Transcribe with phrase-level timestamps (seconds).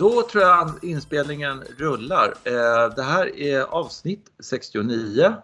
[0.00, 2.34] Då tror jag inspelningen rullar.
[2.44, 5.34] Eh, det här är avsnitt 69.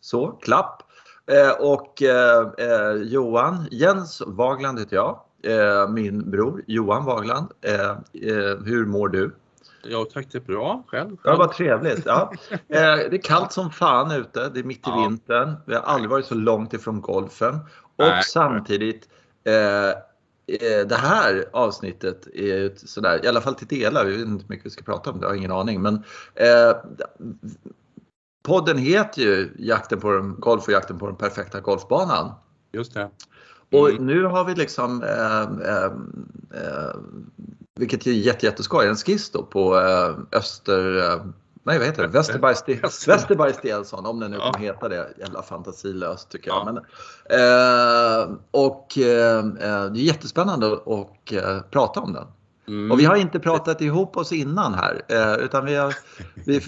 [0.00, 0.82] Så, klapp.
[1.26, 5.20] Eh, och eh, Johan, Jens Wagland heter jag.
[5.90, 7.48] Min bror Johan Wagland.
[8.64, 9.34] Hur mår du?
[9.82, 10.82] Ja tack, det är bra.
[10.86, 11.16] Själv?
[11.24, 12.06] Ja, vad trevligt.
[12.06, 12.32] Ja.
[12.68, 12.76] Det
[13.14, 14.48] är kallt som fan ute.
[14.48, 14.96] Det är mitt i ja.
[15.08, 15.54] vintern.
[15.66, 17.54] Vi har aldrig varit så långt ifrån golfen.
[17.96, 18.22] Och Nej.
[18.22, 19.08] samtidigt
[19.46, 19.94] Eh,
[20.88, 24.48] det här avsnittet är ju sådär, i alla fall till delar, vi vet inte hur
[24.48, 25.82] mycket vi ska prata om det, jag har ingen aning.
[25.82, 25.94] Men
[26.34, 26.76] eh,
[28.42, 32.32] podden heter ju Jakten på den, Golf och jakten på den perfekta golfbanan.
[32.72, 33.00] Just det.
[33.00, 33.10] Mm.
[33.70, 35.84] Och nu har vi liksom, eh, eh,
[36.64, 36.96] eh
[37.80, 41.20] vilket är jätte, jätteskoj, en skiss då på eh, Öster
[41.66, 42.08] Nej, vad heter det?
[43.06, 45.08] Westerberg Stensson, om den nu kommer heta det.
[45.18, 46.56] Jävla fantasilöst tycker jag.
[46.56, 46.72] Ja.
[46.72, 46.76] Men,
[47.40, 52.26] eh, och eh, det är jättespännande att eh, prata om den.
[52.68, 52.90] Mm.
[52.90, 55.94] Och vi har inte pratat ihop oss innan här, eh, utan vi har
[56.34, 56.60] vi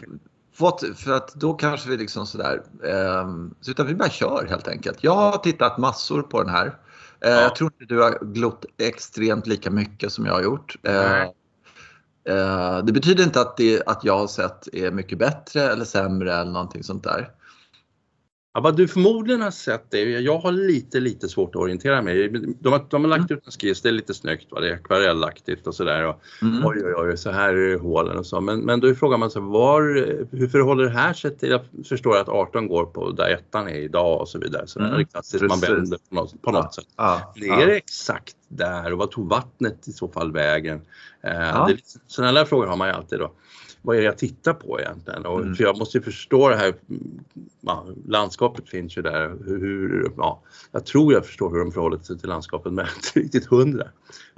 [0.55, 3.27] fått, för att då kanske vi liksom sådär, eh,
[3.69, 5.05] utan vi bara kör helt enkelt.
[5.05, 6.67] Jag har tittat massor på den här.
[7.21, 7.41] Eh, ja.
[7.41, 10.77] Jag tror inte du har glott extremt lika mycket som jag har gjort.
[10.83, 11.33] Nej.
[12.29, 16.35] Eh, det betyder inte att det att jag har sett är mycket bättre eller sämre
[16.35, 17.31] eller någonting sånt där.
[18.57, 22.29] Ja, vad du förmodligen har sett det, jag har lite lite svårt att orientera mig.
[22.61, 23.39] De har, de har lagt mm.
[23.39, 24.61] ut en skiss, det är lite snyggt, va?
[24.61, 26.15] det är akvarellaktigt och sådär.
[26.43, 26.67] Mm.
[26.67, 28.41] Oj oj oj, så här är hålen och så.
[28.41, 29.83] Men, men då frågar man sig var,
[30.37, 33.75] hur förhåller det här sig till, jag förstår att 18 går på där ettan är
[33.75, 34.67] idag och så vidare.
[34.67, 34.93] Så mm.
[34.93, 36.73] det är klassiskt, man vänder på något, på något ja.
[36.73, 36.89] sätt.
[36.97, 37.33] Ja.
[37.37, 37.75] Det är ja.
[37.75, 40.81] exakt där och vad tog vattnet i så fall vägen?
[41.21, 41.71] Eh, ja.
[42.07, 43.33] sådana där frågor har man ju alltid då
[43.87, 45.27] vad är det jag tittar på egentligen?
[45.27, 45.55] Och, mm.
[45.55, 46.75] För jag måste ju förstå det här,
[47.61, 49.37] ja, landskapet finns ju där.
[49.45, 53.47] Hur, ja, jag tror jag förstår hur de förhåller sig till landskapet men inte riktigt
[53.47, 53.89] hundra.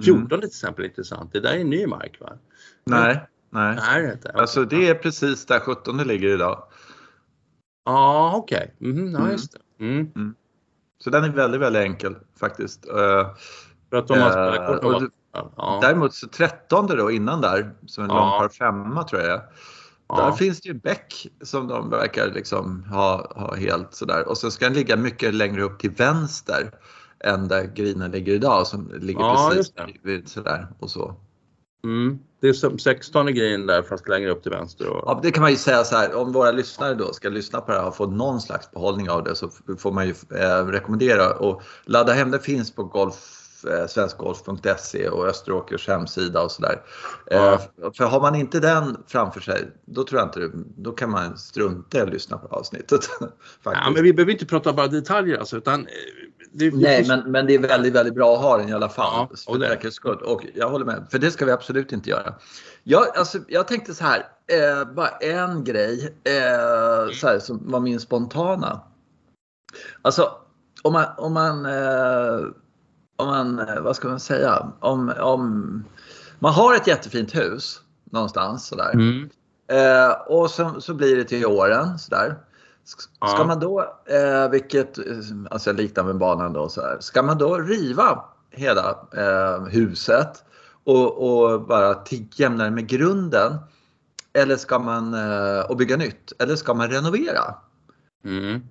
[0.03, 0.39] 14 mm.
[0.39, 2.33] till exempel är intressant, det där är ny mark va?
[2.83, 3.75] Nej, nej.
[3.75, 6.63] nej det alltså det är precis där 17 ligger idag.
[7.85, 8.91] Ja okej, okay.
[8.91, 9.85] mm, ja, just det.
[9.85, 10.11] Mm.
[10.15, 10.35] mm.
[11.03, 12.85] Så den är väldigt, väldigt enkel faktiskt.
[13.89, 15.79] För att de har spelat kort uh, Ja.
[15.81, 18.15] Däremot så 13 då innan där, som en ja.
[18.15, 19.41] lång par femma tror jag
[20.07, 20.15] ja.
[20.15, 24.27] Där finns det ju bäck som de verkar liksom ha, ha helt sådär.
[24.27, 26.71] Och så ska den ligga mycket längre upp till vänster
[27.23, 29.73] än där grinen ligger idag som ligger ja, precis
[30.03, 31.15] vid sådär och så.
[31.83, 32.19] Mm.
[32.41, 34.89] Det är som 16 i grejen där fast längre upp till vänster.
[34.89, 35.03] Och...
[35.05, 37.71] Ja, det kan man ju säga så här, om våra lyssnare då ska lyssna på
[37.71, 41.33] det här och få någon slags behållning av det så får man ju eh, rekommendera
[41.33, 43.48] och ladda hem det finns på Golf Eh,
[43.87, 46.81] svenskgolf.se och Österåkers hemsida och sådär.
[47.25, 47.53] Ja.
[47.53, 51.37] Eh, för har man inte den framför sig, då tror jag inte då kan man
[51.37, 53.01] strunta i att lyssna på avsnittet.
[53.63, 55.91] ja, men vi behöver inte prata bara detaljer alltså, utan eh,
[56.51, 59.27] det, Nej, men, men det är väldigt, väldigt bra att ha den i alla fall.
[59.45, 60.17] Ja, för säkerhets skull.
[60.17, 62.35] Och jag håller med, för det ska vi absolut inte göra.
[62.83, 67.79] Jag, alltså, jag tänkte så här, eh, bara en grej eh, så här, som var
[67.79, 68.81] min spontana.
[70.01, 70.31] Alltså,
[70.83, 72.39] om man, om man eh,
[73.19, 75.83] om man, eh, vad ska man säga, om, om
[76.39, 77.81] man har ett jättefint hus
[78.11, 78.93] någonstans sådär.
[78.93, 79.29] Mm.
[79.67, 82.37] Eh, och så, så blir det till åren sådär.
[82.83, 83.43] Ska ja.
[83.47, 84.99] man då, eh, vilket,
[85.51, 86.97] alltså jag liknar med banan då så här.
[86.99, 90.43] Ska man då riva hela eh, huset
[90.83, 92.03] och, och bara
[92.35, 93.57] jämna med grunden?
[94.33, 96.33] Eller ska man, eh, och bygga nytt?
[96.39, 97.55] Eller ska man renovera?
[98.25, 98.61] Mm.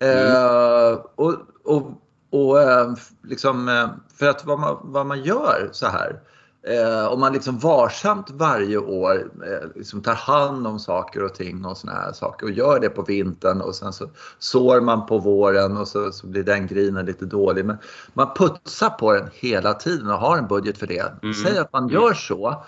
[0.00, 0.26] Mm.
[0.26, 1.34] Eh, och,
[1.64, 6.20] och och eh, liksom, eh, för att vad man, vad man gör så här,
[6.62, 9.30] eh, om man liksom varsamt varje år
[9.74, 13.02] liksom tar hand om saker och ting och såna här saker och gör det på
[13.02, 17.24] vintern och sen så sår man på våren och så, så blir den grinen lite
[17.24, 17.64] dålig.
[17.64, 17.76] Men
[18.12, 21.12] man putsar på den hela tiden och har en budget för det.
[21.22, 21.34] Mm.
[21.34, 21.94] Säg att man mm.
[21.94, 22.64] gör så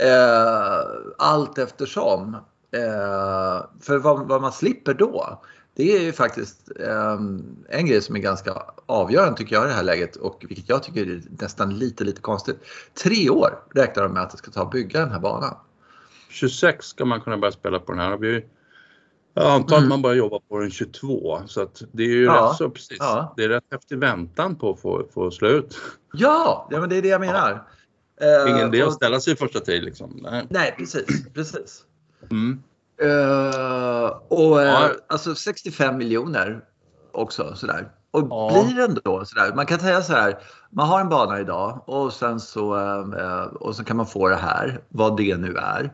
[0.00, 0.80] eh,
[1.18, 2.36] allt eftersom.
[2.70, 5.42] Eh, för vad, vad man slipper då
[5.76, 9.74] det är ju faktiskt um, en grej som är ganska avgörande tycker jag i det
[9.74, 12.56] här läget och vilket jag tycker är nästan lite, lite konstigt.
[13.02, 15.56] Tre år räknar de med att det ska ta att bygga den här banan.
[16.28, 18.16] 26 ska man kunna börja spela på den här.
[18.16, 18.44] Vi,
[19.34, 19.84] jag antar mm.
[19.84, 22.70] att man börjar jobba på den 22 så att det är ju ja, rätt så
[22.70, 22.98] precis.
[23.00, 23.34] Ja.
[23.36, 25.78] Det är rätt häftig väntan på att få, få slå ut.
[26.12, 27.68] Ja, ja men det är det jag menar.
[28.20, 28.48] Ja.
[28.48, 30.18] Ingen idé uh, att ställa sig i första tid liksom.
[30.22, 31.28] Nej, Nej precis.
[31.34, 31.84] precis.
[32.30, 32.62] Mm.
[33.02, 34.90] Uh, och ja.
[34.90, 36.60] uh, alltså 65 miljoner
[37.12, 37.88] också sådär.
[38.10, 38.64] Och ja.
[38.64, 40.38] blir den då sådär, man kan säga så här,
[40.70, 44.36] man har en bana idag och sen så, uh, och så kan man få det
[44.36, 45.92] här, vad det nu är.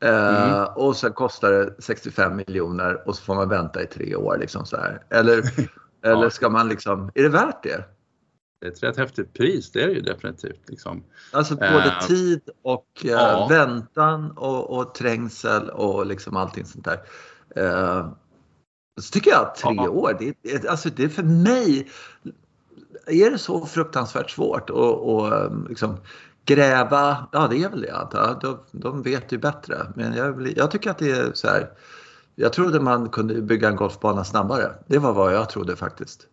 [0.00, 0.66] Mm.
[0.76, 4.66] Och sen kostar det 65 miljoner och så får man vänta i tre år liksom
[4.66, 5.02] så här.
[5.10, 5.36] Eller,
[6.00, 6.10] ja.
[6.12, 7.84] eller ska man liksom, är det värt det?
[8.60, 10.60] Det är ett rätt häftigt pris, det är det ju definitivt.
[10.68, 11.04] Liksom.
[11.32, 13.46] Alltså både uh, tid och uh, ja.
[13.50, 17.00] väntan och, och trängsel och liksom allting sånt där.
[17.64, 18.12] Uh,
[19.00, 19.90] så tycker jag att tre ja.
[19.90, 21.88] år, det, det, alltså det är för mig
[23.06, 25.96] är det så fruktansvärt svårt att liksom
[26.44, 29.92] gräva, ja det är väl det antar de, de vet ju bättre.
[29.94, 31.70] Men jag, jag tycker att det är så här,
[32.34, 34.72] jag trodde man kunde bygga en golfbana snabbare.
[34.86, 36.26] Det var vad jag trodde faktiskt.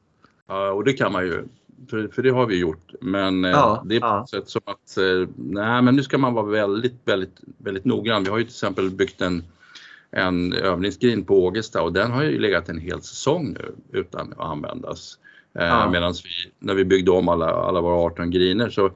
[0.48, 1.48] Ja, och det kan man ju.
[1.90, 2.94] För, för det har vi gjort.
[3.02, 4.28] Men eh, ja, det är på ja.
[4.30, 8.24] sätt som att eh, nej, men nu ska man vara väldigt, väldigt, väldigt noggrann.
[8.24, 9.44] Vi har ju till exempel byggt en,
[10.12, 14.40] en övningsgrin på Ågesta och den har ju legat en hel säsong nu utan att
[14.40, 15.18] användas.
[15.60, 15.90] Eh, ja.
[15.90, 18.92] Medan vi, när vi byggde om alla, alla våra 18 griner så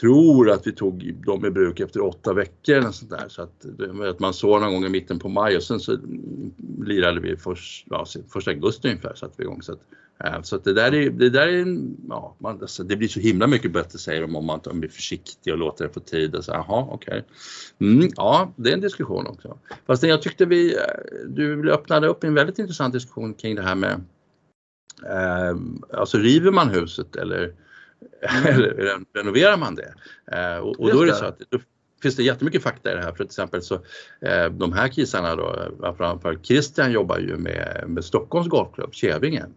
[0.00, 3.28] tror att vi tog dem i bruk efter åtta veckor eller sånt där.
[3.28, 3.64] Så att,
[4.10, 5.98] att man såg någon gång i mitten på maj och sen så
[6.84, 9.62] lirade vi först, ja, första augusti ungefär satte vi igång.
[9.62, 9.80] Så att,
[10.42, 11.66] så att det där är, det där är,
[12.08, 15.52] ja, man, alltså, det blir så himla mycket bättre säger de om man, är försiktig
[15.52, 17.24] och låter det få tid och så, jaha okej.
[17.78, 17.92] Okay.
[17.94, 19.58] Mm, ja, det är en diskussion också.
[19.86, 20.80] Fast jag tyckte vi, eh,
[21.28, 24.00] du öppnade upp en väldigt intressant diskussion kring det här med,
[25.06, 25.56] eh,
[25.98, 27.54] alltså river man huset eller
[28.46, 29.94] eller renoverar man det?
[30.32, 31.58] Eh, och, och då är det så att då
[32.02, 33.10] finns det jättemycket fakta i det här.
[33.10, 33.74] För till exempel så
[34.20, 39.54] eh, de här kissarna då, framförallt Christian jobbar ju med, med Stockholms Golfklubb, Kävingen.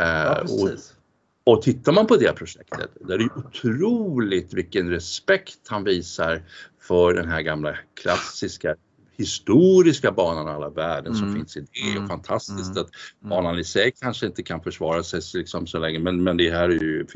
[0.00, 5.68] Eh, ja, och, och tittar man på det projektet, där är det otroligt vilken respekt
[5.68, 6.42] han visar
[6.80, 8.76] för den här gamla klassiska
[9.16, 11.18] historiska banan alla värden mm.
[11.18, 11.90] som finns i det.
[11.90, 12.08] Och mm.
[12.08, 12.82] fantastiskt mm.
[12.82, 16.50] att banan i sig kanske inte kan försvara sig liksom så länge men, men det
[16.50, 17.06] här är ju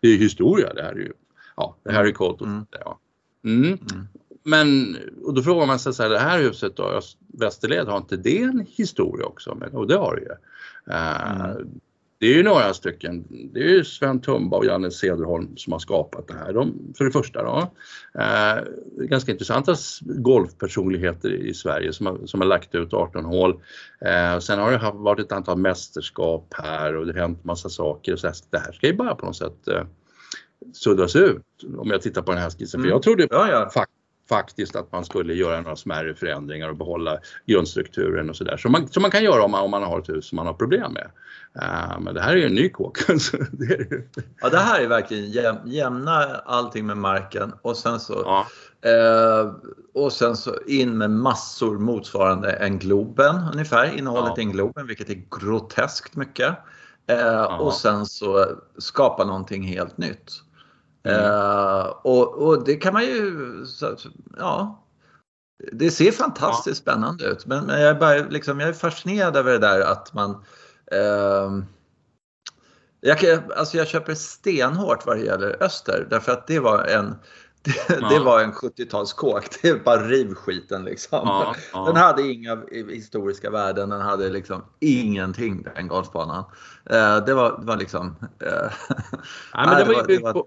[0.00, 0.74] det är historia.
[0.74, 1.12] Det här är ju,
[1.56, 2.40] ja, det här är coolt.
[2.40, 2.66] Mm.
[2.70, 2.98] Ja.
[3.44, 3.64] Mm.
[3.64, 3.78] mm.
[4.42, 7.00] Men och då frågar man sig så här, det här huset då,
[7.38, 9.54] Västerled, har inte det en historia också?
[9.54, 10.30] Men, och det har det ju.
[10.94, 11.66] Uh,
[12.20, 13.24] det är ju några stycken.
[13.52, 16.52] Det är ju Sven Tumba och Janne Cederholm som har skapat det här.
[16.52, 17.72] De, för det första då,
[18.20, 18.64] eh,
[19.08, 23.50] ganska intressanta golfpersonligheter i Sverige som har, som har lagt ut 18 hål.
[24.00, 28.16] Eh, sen har det varit ett antal mästerskap här och det har hänt massa saker.
[28.16, 29.82] Så här, det här ska ju bara på något sätt eh,
[30.72, 31.42] suddas ut
[31.78, 32.80] om jag tittar på den här skissen.
[32.80, 32.88] Mm.
[32.88, 33.99] För jag trodde ja, ja faktiskt
[34.74, 38.56] att man skulle göra några smärre förändringar och behålla grundstrukturen och sådär.
[38.56, 40.46] Som man, som man kan göra om man, om man har ett hus som man
[40.46, 41.10] har problem med.
[41.62, 42.98] Uh, men det här är ju en ny kåk.
[43.52, 44.04] det är...
[44.40, 48.46] Ja det här är verkligen jäm, jämna allting med marken och sen så ja.
[48.90, 49.52] eh,
[49.94, 54.42] och sen så in med massor motsvarande en Globen ungefär, innehållet ja.
[54.42, 56.56] i en Globen vilket är groteskt mycket.
[57.06, 57.44] Eh.
[57.44, 58.46] Och sen så
[58.78, 60.42] skapa någonting helt nytt.
[61.02, 61.24] Mm.
[61.24, 63.96] Uh, och, och, det kan man ju, så,
[64.38, 64.84] ja.
[65.72, 66.92] Det ser fantastiskt ja.
[66.92, 70.14] spännande ut men, men, jag, är bara, liksom, jag är fascinerad över det där att
[70.14, 70.30] man
[70.94, 71.64] uh,
[73.00, 77.14] jag, alltså jag köper stenhårt vad det gäller Öster därför att det var en
[77.62, 78.08] det, ja.
[78.08, 79.58] det var en 70-talskåk.
[79.62, 81.18] Det är bara riv skiten liksom.
[81.24, 81.84] Ja, ja.
[81.84, 83.88] Den hade inga historiska värden.
[83.88, 86.44] Den hade liksom ingenting den golfbanan.
[86.92, 88.06] Uh, det, var, det var liksom...
[88.06, 88.72] Uh,
[89.54, 90.46] Nej, men det, var, det var, på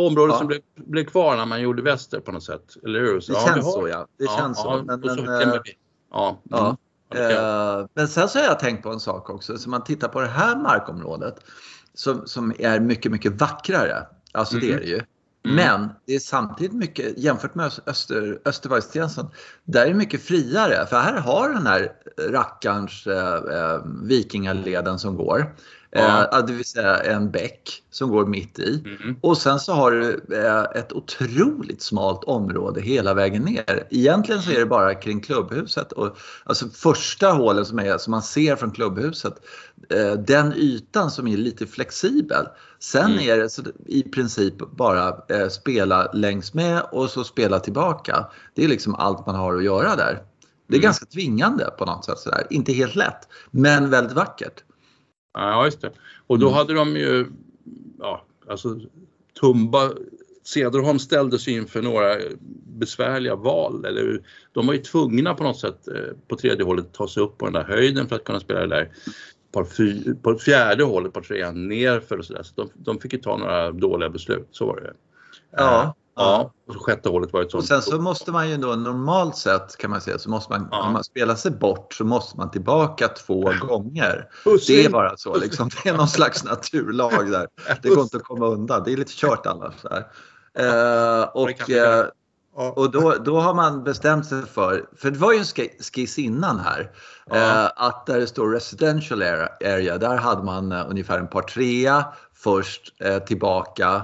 [0.00, 0.38] området ja.
[0.38, 3.20] som blev, blev kvar när man gjorde väster på något sätt, eller hur?
[3.20, 4.06] Så, det ja, känns så ja.
[4.18, 4.82] Det ja, känns så.
[4.86, 5.60] Men, men, äh,
[6.10, 6.42] ja.
[6.50, 6.76] Mm.
[7.94, 9.58] men sen så har jag tänkt på en sak också.
[9.58, 11.36] Så man tittar på det här markområdet
[11.94, 14.06] som, som är mycket, mycket vackrare.
[14.32, 14.66] Alltså mm.
[14.66, 15.00] det är det ju.
[15.44, 15.56] Mm.
[15.56, 19.26] Men det är samtidigt mycket, jämfört med Öster, Österbergsgränsen,
[19.64, 20.86] där är det mycket friare.
[20.86, 21.92] För här har den här
[22.30, 25.54] rackarns eh, eh vikingaleden som går.
[25.94, 26.38] Ja.
[26.38, 28.84] Eh, det vill säga en bäck som går mitt i.
[28.84, 29.16] Mm.
[29.20, 33.86] Och sen så har du eh, ett otroligt smalt område hela vägen ner.
[33.90, 35.92] Egentligen så är det bara kring klubbhuset.
[35.92, 39.34] Och, alltså första hålet som, är, som man ser från klubbhuset,
[39.88, 42.46] eh, den ytan som är lite flexibel.
[42.78, 43.28] Sen mm.
[43.28, 45.16] är det så, i princip bara
[45.50, 48.26] spela längs med och så spela tillbaka.
[48.54, 50.22] Det är liksom allt man har att göra där.
[50.68, 50.82] Det är mm.
[50.82, 52.18] ganska tvingande på något sätt.
[52.18, 52.46] Sådär.
[52.50, 54.62] Inte helt lätt, men väldigt vackert.
[55.34, 55.92] Ja, just det.
[56.26, 56.56] Och då mm.
[56.56, 57.26] hade de ju,
[57.98, 58.80] ja, alltså
[59.40, 59.90] Tumba,
[60.44, 62.16] Cederholm ställdes inför några
[62.78, 63.84] besvärliga val.
[63.84, 64.22] Eller,
[64.52, 67.44] de var ju tvungna på något sätt eh, på tredje hålet ta sig upp på
[67.44, 68.90] den där höjden för att kunna spela det där
[69.52, 72.42] par fy, på fjärde hålet, par trean nerför och sådär.
[72.42, 74.92] Så de, de fick ju ta några dåliga beslut, så var det.
[75.56, 75.94] Ja.
[76.16, 77.62] Ja, och så sjätte hålet var ett sånt.
[77.62, 80.68] Och sen så måste man ju då normalt sett kan man säga så måste man,
[80.70, 80.82] ja.
[80.86, 84.28] om man spelar sig bort så måste man tillbaka två gånger.
[84.66, 85.70] Det är bara så liksom.
[85.82, 87.48] Det är någon slags naturlag där.
[87.82, 88.82] Det går inte att komma undan.
[88.84, 89.74] Det är lite kört annars.
[89.82, 90.06] Där.
[90.60, 92.04] Uh, och uh,
[92.74, 95.44] och då, då har man bestämt sig för, för det var ju en
[95.94, 96.90] skiss innan här,
[97.26, 97.36] ja.
[97.36, 102.04] uh, att där det står residential area, där hade man ungefär en par trea
[102.42, 104.02] först eh, tillbaka eh,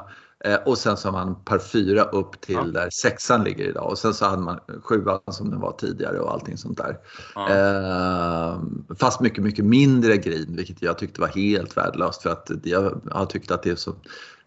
[0.65, 2.63] och sen så har man par fyra upp till ja.
[2.63, 6.33] där sexan ligger idag och sen så hade man sjuan som den var tidigare och
[6.33, 6.99] allting sånt där.
[7.35, 7.49] Ja.
[7.51, 8.61] Eh,
[8.99, 13.27] fast mycket, mycket mindre green vilket jag tyckte var helt värdelöst för att jag har
[13.27, 13.95] tyckt att det är så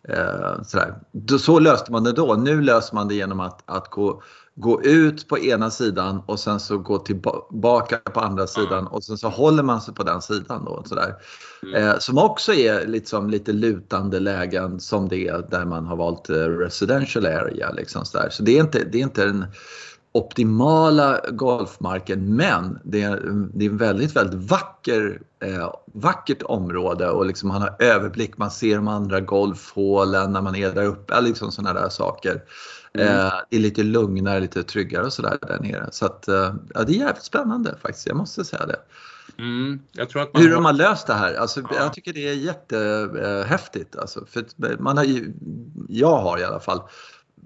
[0.10, 0.95] Eh, sådär.
[1.39, 2.36] Så löste man det då.
[2.36, 4.21] Nu löser man det genom att, att gå,
[4.55, 9.17] gå ut på ena sidan och sen så gå tillbaka på andra sidan och sen
[9.17, 10.65] så håller man sig på den sidan.
[10.65, 11.15] Då, sådär.
[11.63, 11.75] Mm.
[11.75, 16.29] Eh, som också är liksom lite lutande lägen som det är där man har valt
[16.29, 17.72] eh, residential area.
[17.72, 18.29] Liksom sådär.
[18.29, 19.46] Så det är inte, det är inte en
[20.13, 23.22] optimala golfmarken men det är,
[23.53, 28.51] det är en väldigt, väldigt vacker, eh, vackert område och liksom man har överblick, man
[28.51, 32.41] ser de andra golfhålen när man är där uppe, liksom sådana där saker.
[32.93, 33.07] Mm.
[33.07, 35.89] Eh, det är lite lugnare, lite tryggare och sådär där nere.
[35.91, 38.79] Så att, eh, ja, det är jävligt spännande faktiskt, jag måste säga det.
[39.38, 40.50] Mm, Hur har...
[40.50, 41.36] de har löst det här.
[41.36, 41.75] Alltså, ja.
[41.75, 43.95] Jag tycker det är jättehäftigt.
[43.95, 45.33] Alltså, för man har ju,
[45.89, 46.81] jag har i alla fall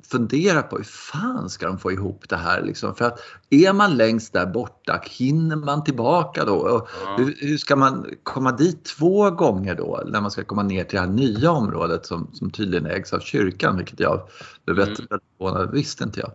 [0.04, 2.62] fundera på hur fan ska de få ihop det här?
[2.62, 2.96] Liksom?
[2.96, 6.56] För att är man längst där borta, hinner man tillbaka då?
[6.56, 7.16] Och ja.
[7.18, 10.96] hur, hur, ska man komma dit två gånger då när man ska komma ner till
[10.96, 14.30] det här nya området som, som tydligen ägs av kyrkan, vilket jag
[14.66, 14.88] blev mm.
[14.88, 16.32] väldigt förvånad, visste inte jag.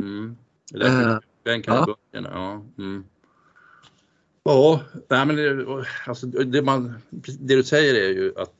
[0.00, 0.36] Mm.
[0.72, 1.86] Det bänkarna ja.
[1.86, 2.64] böckerna, ja.
[2.78, 3.04] Mm.
[4.42, 5.66] Ja, nej men det,
[6.06, 8.57] alltså det, man, det du säger är ju att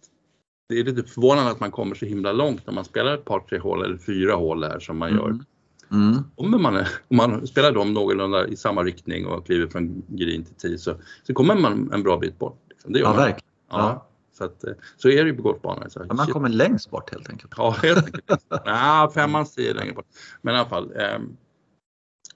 [0.68, 3.40] det är lite förvånande att man kommer så himla långt när man spelar ett par,
[3.40, 5.28] tre hål eller fyra hål här som man gör.
[5.28, 5.44] Mm.
[5.92, 6.24] Mm.
[6.34, 6.76] Om, man,
[7.08, 10.94] om man spelar dem någorlunda i samma riktning och kliver från green till tee så,
[11.22, 12.60] så kommer man en bra bit bort.
[12.68, 12.92] Liksom.
[12.92, 13.18] Det gör ja, man.
[13.18, 13.50] verkligen.
[13.70, 13.78] Ja.
[13.78, 14.04] ja.
[14.38, 15.90] Så, att, eh, så är det ju på golfbanan.
[15.90, 17.52] Så, ja, man kommer längst bort helt enkelt.
[17.56, 18.44] Ja, helt enkelt.
[18.48, 20.06] ja, femman är längre bort.
[20.42, 20.92] Men i alla fall.
[20.96, 21.18] Eh,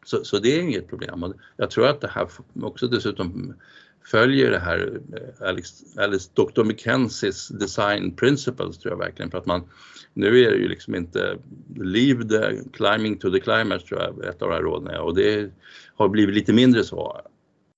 [0.04, 1.22] så, så det är inget problem.
[1.22, 2.28] Och jag tror att det här
[2.62, 3.54] också dessutom
[4.04, 6.62] följer det här eh, Alex, Alice, Dr.
[6.62, 9.62] McKenzie's design principles tror jag verkligen för att man
[10.14, 11.38] nu är det ju liksom inte
[11.76, 15.14] leave the climbing to the climbers tror jag ett av de här råden är och
[15.14, 15.50] det
[15.94, 17.20] har blivit lite mindre så.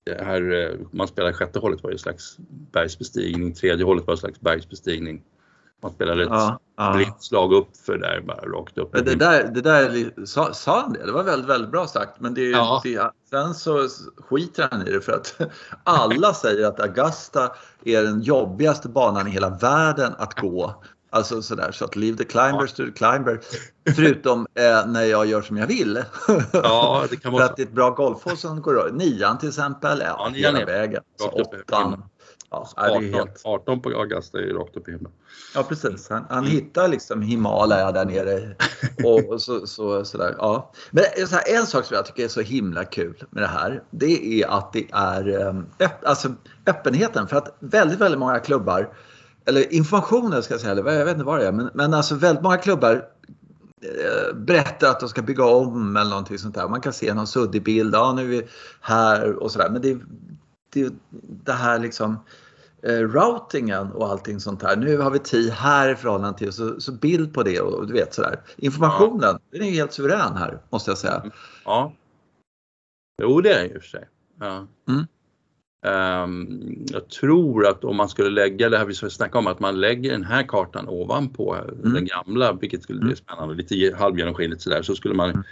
[0.05, 2.37] Det här, eh, man spelar sjätte hållet var ju en slags
[2.73, 5.23] bergsbestigning, tredje hållet var en slags bergsbestigning
[5.85, 7.17] man spelar ett ja, ja.
[7.19, 8.93] slag upp för där bara rakt upp.
[8.93, 11.07] det där, det där sa, sa han det?
[11.07, 12.21] Det var väldigt, väldigt bra sagt.
[12.21, 12.81] Men det är, ja.
[12.85, 13.89] det, sen så
[14.29, 15.41] skiter han i det för att
[15.85, 17.53] alla säger att Augusta
[17.85, 20.83] är den jobbigaste banan i hela världen att gå.
[21.11, 22.85] Alltså sådär, så att leave the climbers ja.
[22.85, 23.41] to the climber.
[23.97, 26.05] Förutom eh, när jag gör som jag vill.
[26.53, 29.49] Ja, det kan vara För att det är ett bra golfhål som går Nian till
[29.49, 31.03] exempel, ja, ja nian hela vägen.
[31.17, 32.03] Så åttan.
[32.77, 33.43] Ja, 18, helt...
[33.45, 35.13] 18 på Augusta är ju rakt upp i himlen.
[35.55, 38.57] Ja precis, han, han hittar liksom Himalaya där nere.
[39.05, 40.73] Och, och så, så, sådär, ja.
[40.91, 43.83] Men så här, en sak som jag tycker är så himla kul med det här,
[43.91, 46.29] det är att det är ehm, öpp, alltså,
[46.67, 47.29] öppenheten.
[47.29, 48.95] För att väldigt, väldigt många klubbar,
[49.47, 52.15] eller informationen ska jag säga, eller jag vet inte vad det är, men, men alltså
[52.15, 52.93] väldigt många klubbar
[53.83, 56.69] eh, berättar att de ska bygga om eller någonting sånt där.
[56.69, 58.43] Man kan se någon suddig bild, ja nu är vi
[58.81, 59.71] här och sådär.
[59.71, 59.99] Men det,
[60.73, 60.95] det,
[61.45, 62.19] det här liksom eh,
[62.85, 64.77] routingen och allting sånt här.
[64.77, 67.93] Nu har vi 10 här i förhållande till, så, så bild på det och du
[67.93, 68.41] vet sådär.
[68.57, 69.59] Informationen, ja.
[69.59, 71.23] den är helt suverän här måste jag säga.
[71.65, 71.93] Ja.
[73.23, 74.09] Jo, det är den i och för sig.
[74.41, 74.67] Ja.
[74.89, 75.07] Mm.
[75.87, 79.81] Um, jag tror att om man skulle lägga det här vi snackade om, att man
[79.81, 81.95] lägger den här kartan ovanpå mm.
[81.95, 83.17] den gamla, vilket skulle bli mm.
[83.17, 85.45] spännande, lite halvgenomskinligt sådär, så skulle man mm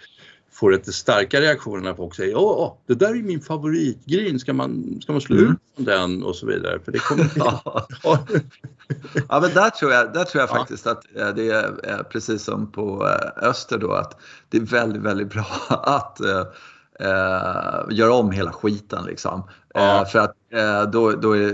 [0.53, 5.01] får lite starka reaktioner när folk säger ja, det där är min favoritgrin, ska man,
[5.03, 5.51] ska man slå mm.
[5.51, 6.81] ut den och så vidare.
[6.85, 7.87] För det kommer ja.
[9.29, 10.55] ja, men där tror jag, där tror jag ja.
[10.55, 15.03] faktiskt att eh, det är precis som på eh, Öster då att det är väldigt,
[15.03, 16.21] väldigt bra att
[17.01, 19.43] eh, göra om hela skiten liksom.
[19.75, 20.01] Ja.
[20.01, 21.51] Eh, för att eh, då, då är,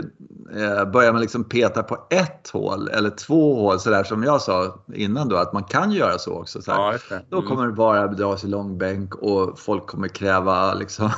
[0.57, 4.85] eh, börjar man liksom peta på ett hål eller två hål sådär som jag sa
[4.95, 6.63] innan då att man kan göra så också.
[6.63, 7.23] Så ja, mm.
[7.29, 11.11] Då kommer det bara dras i långbänk och folk kommer kräva liksom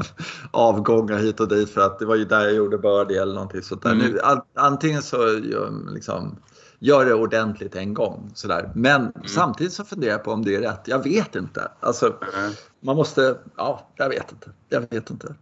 [0.50, 3.62] avgångar hit och dit för att det var ju där jag gjorde birdie eller någonting
[3.62, 3.92] sånt där.
[3.92, 4.06] Mm.
[4.06, 4.20] Nu,
[4.54, 5.16] antingen så
[5.94, 6.38] liksom,
[6.80, 8.30] gör det ordentligt en gång.
[8.34, 8.70] Sådär.
[8.74, 9.12] Men mm.
[9.26, 10.80] samtidigt så funderar jag på om det är rätt.
[10.84, 11.68] Jag vet inte.
[11.80, 12.52] Alltså, mm.
[12.80, 14.50] Man måste, ja, jag vet inte.
[14.68, 15.34] Jag vet inte.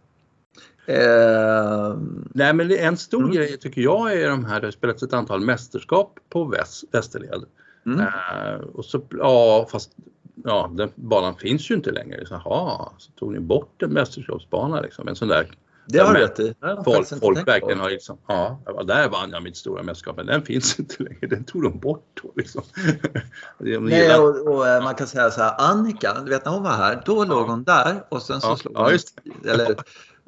[0.85, 1.97] Eh...
[2.33, 3.31] Nej men en stor mm.
[3.31, 7.43] grej tycker jag är de här, det har spelats ett antal mästerskap på väst, Västerled.
[7.85, 7.99] Mm.
[7.99, 9.91] Eh, och så, ja fast
[10.43, 12.25] ja, den banan finns ju inte längre.
[12.25, 15.47] Så, aha, så tog ni bort en mästerskapsbana liksom, en sån där
[15.91, 16.55] det har du rätt i.
[16.85, 20.79] Folk, folk verkligen har liksom, ja, där vann jag mitt stora mästerskap, men den finns
[20.79, 21.27] inte längre.
[21.27, 22.63] Den tog de bort då liksom.
[23.57, 26.71] Nej, och, och, eh, man kan säga så här, Annika, du vet när hon var
[26.71, 28.97] här, då låg hon där och sen så ja, slog hon,
[29.45, 29.75] eller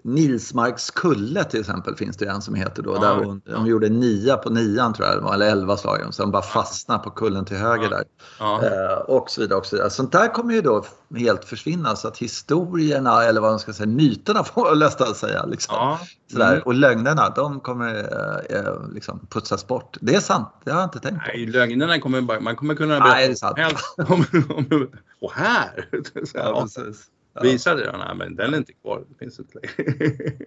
[0.04, 2.96] Nilsmarks kulle till exempel finns det en som heter då.
[2.96, 3.58] Ja, där hon, ja.
[3.58, 6.08] hon gjorde nia på nian tror jag eller elva slag.
[6.12, 8.04] Så de bara fastnade på kullen till höger där.
[8.40, 8.64] Ja.
[8.66, 9.60] Eh, och så vidare.
[9.60, 9.90] Och så vidare.
[9.90, 13.88] Sånt där kommer ju då helt försvinna så att historierna eller vad man ska säga,
[13.88, 15.46] myterna får man nästan säga.
[15.46, 15.76] Liksom.
[15.76, 16.00] Ja.
[16.32, 16.52] Sådär.
[16.52, 16.64] Mm.
[16.66, 19.98] Och lögnerna de kommer eh, eh, liksom putsas bort.
[20.02, 21.32] Det är sant, det har jag inte tänkt på.
[21.34, 23.58] Nej, lögnerna kommer bara, man kommer kunna berätta Nej, det är sant.
[23.98, 24.92] Om, om,
[25.22, 25.90] och här!
[26.26, 27.08] Så, ja, precis.
[27.34, 27.42] Ja.
[27.42, 28.00] Visade den?
[28.00, 29.04] Nej, men den är inte kvar.
[29.10, 29.92] Det finns inte längre.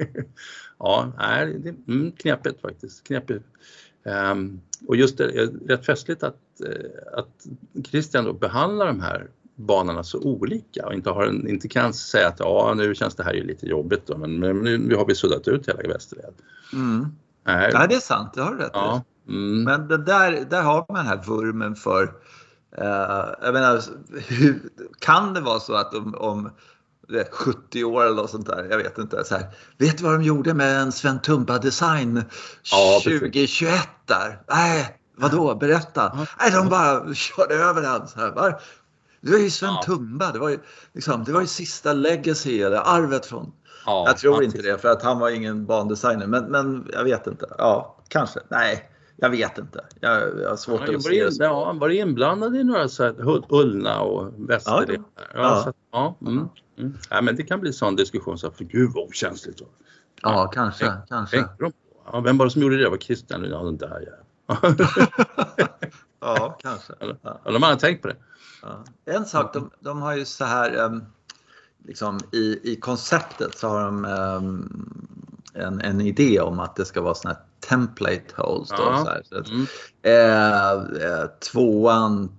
[0.78, 3.04] ja, nej, det är mm, knepigt faktiskt.
[3.04, 3.44] Knepigt.
[4.32, 7.46] Um, och just det, är rätt festligt att, uh, att
[7.86, 12.28] Christian då behandlar de här banorna så olika och inte, har en, inte kan säga
[12.28, 15.14] att ja, nu känns det här ju lite jobbigt då, men, men nu har vi
[15.14, 16.34] suddat ut hela Västerled.
[16.72, 17.06] Mm.
[17.46, 17.70] Nej.
[17.72, 19.02] Ja, det är sant, det har du rätt ja.
[19.28, 19.64] Mm.
[19.64, 23.82] Men det där, där har man den här vurmen för uh, jag menar,
[24.28, 24.60] hur,
[24.98, 26.50] kan det vara så att om, om
[27.30, 28.66] 70 år eller något sånt där.
[28.70, 29.24] Jag vet inte.
[29.24, 29.46] Så här.
[29.78, 32.24] Vet du vad de gjorde med en Sven Tumba design
[32.72, 34.42] ja, 2021 där?
[34.48, 35.54] Nej, vadå?
[35.54, 36.26] Berätta.
[36.40, 38.08] Nej, de bara körde över den.
[38.08, 38.60] Så här.
[39.20, 39.82] Det var ju Sven ja.
[39.82, 40.32] Tumba.
[40.32, 40.58] Det var ju,
[40.92, 43.52] liksom, det var ju sista legacy eller arvet från
[43.86, 46.26] Ja, jag tror inte det för att han var ingen bandesigner.
[46.26, 47.46] Men, men jag vet inte.
[47.58, 48.40] Ja, kanske.
[48.48, 49.84] Nej, jag vet inte.
[50.00, 51.44] Jag, jag har svårt ja, att se det.
[51.44, 53.14] Ja, han var inblandad i några så här,
[53.48, 55.02] Ullna och Västerled.
[55.16, 55.40] Ja, ja.
[55.40, 56.48] ja, så, ja mm.
[56.78, 56.94] Mm.
[57.10, 59.60] Ja, men det kan bli sån diskussion, så för gud vad okänsligt.
[59.60, 59.66] Ja,
[60.22, 60.86] ja kanske.
[60.86, 61.36] Tänk, kanske.
[61.58, 61.74] Tänk
[62.12, 62.90] ja, vem var det som gjorde det?
[62.90, 63.44] Var Christian.
[63.44, 64.08] Ja, den där
[64.46, 64.56] ja.
[66.20, 66.92] ja, kanske.
[67.00, 67.40] Eller, ja.
[67.44, 68.16] man har tänkt på det.
[69.04, 71.04] En sak, de, de har ju så här um,
[71.84, 77.00] liksom i, i konceptet så har de um, en, en idé om att det ska
[77.00, 78.68] vara såna här template holes.
[78.68, 79.04] Då, ja.
[79.04, 79.22] så här.
[79.24, 79.66] Så att, mm.
[80.02, 80.72] eh,
[81.08, 82.38] eh, tvåan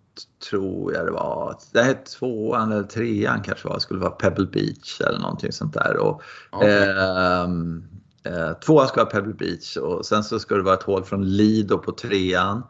[0.50, 1.58] tror jag det var.
[1.74, 5.98] Det här tvåan eller trean kanske var, skulle vara Pebble Beach eller någonting sånt där.
[5.98, 6.70] Och, okay.
[6.70, 7.84] Ehm,
[8.24, 11.30] eh, tvåan ska vara Pebble Beach och sen så ska det vara ett hål från
[11.30, 12.64] Lido på trean.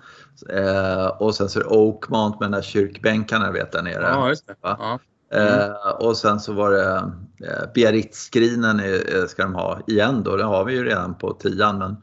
[0.50, 4.04] Eh, och sen så är det Oakmont med den där kyrkbänkarna vet där nere.
[4.04, 4.56] Ja, just det.
[4.62, 5.00] Ja.
[5.32, 5.72] Mm.
[5.72, 7.12] Eh, och sen så var det
[7.48, 8.82] eh, Biarritz-screenen
[9.28, 10.38] ska de ha igen då.
[10.38, 11.98] Det har vi ju redan på tian men eh,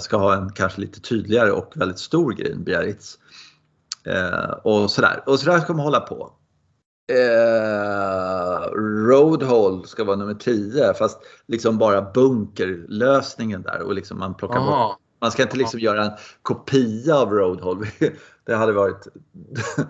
[0.00, 3.18] ska ha en kanske lite tydligare och väldigt stor green, Biarritz.
[4.04, 5.22] Eh, och sådär.
[5.26, 6.32] Och sådär ska man hålla på.
[7.12, 8.70] Eh,
[9.08, 14.98] Roadhole ska vara nummer 10 fast liksom bara bunkerlösningen där och liksom man plockar bort.
[15.20, 16.12] Man ska inte liksom göra en
[16.42, 17.86] kopia av Roadhole.
[18.46, 19.06] Det hade varit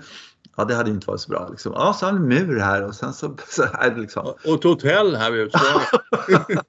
[0.56, 1.48] Ja, det hade inte varit så bra.
[1.48, 1.72] Liksom.
[1.72, 3.36] Ja, så har en mur här och sen så...
[3.48, 4.26] så här, liksom.
[4.26, 6.60] Och ett hotell här vid utgången.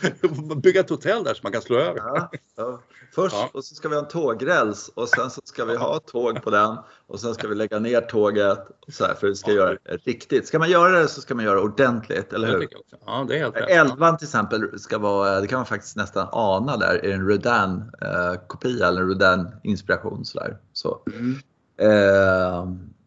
[0.62, 1.98] Bygga ett hotell där så man kan slå över.
[1.98, 2.80] Ja, ja.
[3.14, 3.50] Först ja.
[3.52, 6.50] och så ska vi ha en tågräls och sen så ska vi ha tåg på
[6.50, 9.96] den och sen ska vi lägga ner tåget så här, för vi ska göra det
[9.96, 10.46] riktigt.
[10.46, 12.68] Ska man göra det så ska man göra det ordentligt, eller hur?
[13.06, 13.70] Ja, det är helt rätt.
[13.70, 18.84] Elvan till exempel ska vara, det kan man faktiskt nästan ana där, är en Rodin-kopia
[18.84, 20.24] eh, eller en Rodin-inspiration.
[20.24, 20.40] Så,
[20.72, 21.02] så.
[21.06, 21.36] Mm.
[21.78, 22.66] Eh,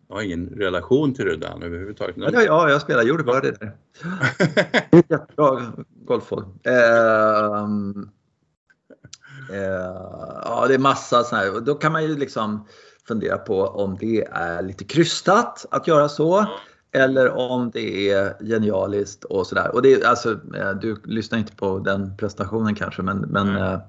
[0.10, 2.16] jag har ingen relation till Ruddan överhuvudtaget.
[2.18, 3.72] Ja, ja, jag spelar jordbördig där.
[5.10, 5.74] Jättebra
[6.06, 6.46] golfhål.
[6.64, 6.74] Eh,
[9.52, 9.94] eh,
[10.44, 11.60] ja, det är massa sådana här.
[11.60, 12.68] Då kan man ju liksom
[13.08, 16.46] fundera på om det är lite krystat att göra så.
[16.92, 19.76] Eller om det är genialiskt och sådär.
[19.76, 23.80] Och det är, alltså, eh, du lyssnar inte på den presentationen kanske men, men mm.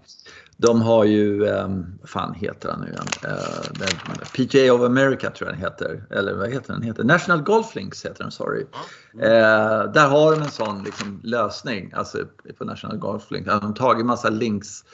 [0.61, 3.07] De har ju, um, fan heter han nu igen?
[3.25, 6.05] Uh, PGA of America tror jag den heter.
[6.11, 6.83] Eller vad heter den?
[6.83, 7.05] Heter?
[7.05, 8.67] National Golf Links heter den, sorry.
[9.15, 9.25] Mm.
[9.25, 12.19] Uh, där har de en sån liksom, lösning, alltså
[12.59, 13.51] på National Golf Links.
[13.51, 14.85] De har tagit massa links,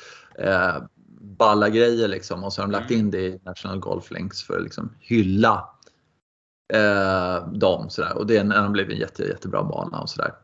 [0.45, 0.85] uh,
[1.21, 3.01] balla grejer liksom och så har de lagt mm.
[3.01, 5.69] in det i National Golf Links för att liksom, hylla
[6.75, 7.91] uh, dem.
[7.91, 8.19] Sådär.
[8.19, 10.35] Och det har blivit en jätte, jättebra bana och sådär.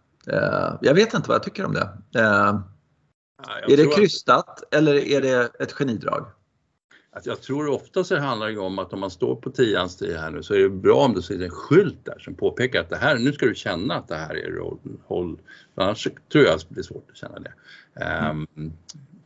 [0.81, 1.89] Jag vet inte vad jag tycker om det.
[3.49, 4.75] Uh, är det krystat att...
[4.75, 6.27] eller är det ett genidrag?
[7.25, 10.31] Jag tror ofta så handlar det om att om man står på tians tid här
[10.31, 12.97] nu så är det bra om det sitter en skylt där som påpekar att det
[12.97, 14.79] här, nu ska du känna att det här är roll.
[15.75, 17.53] Annars tror jag att det blir svårt att känna det.
[17.95, 18.47] Mm.
[18.57, 18.73] Um,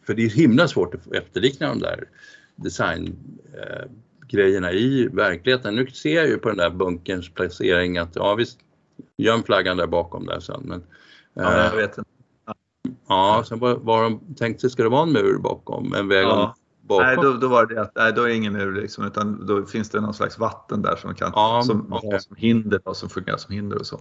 [0.07, 2.09] för det är himla svårt att efterlikna de där
[2.57, 5.75] designgrejerna uh, i verkligheten.
[5.75, 8.59] Nu ser jag ju på den där bunkerns placering att ja visst,
[9.17, 10.63] göm flaggan där bakom där sen.
[10.65, 10.87] Men, uh,
[11.35, 12.11] ja, jag vet inte.
[13.09, 15.95] Ja, sen var, var de tänkt sig, ska det vara en mur bakom?
[15.95, 16.55] En väg ja.
[16.87, 17.07] bakom?
[17.07, 19.67] Nej, då, då var det att, nej, då är det ingen mur liksom, utan då
[19.67, 22.21] finns det någon slags vatten där som kan, ja, som, okay.
[22.21, 24.01] som hinder och som fungerar som hinder och så.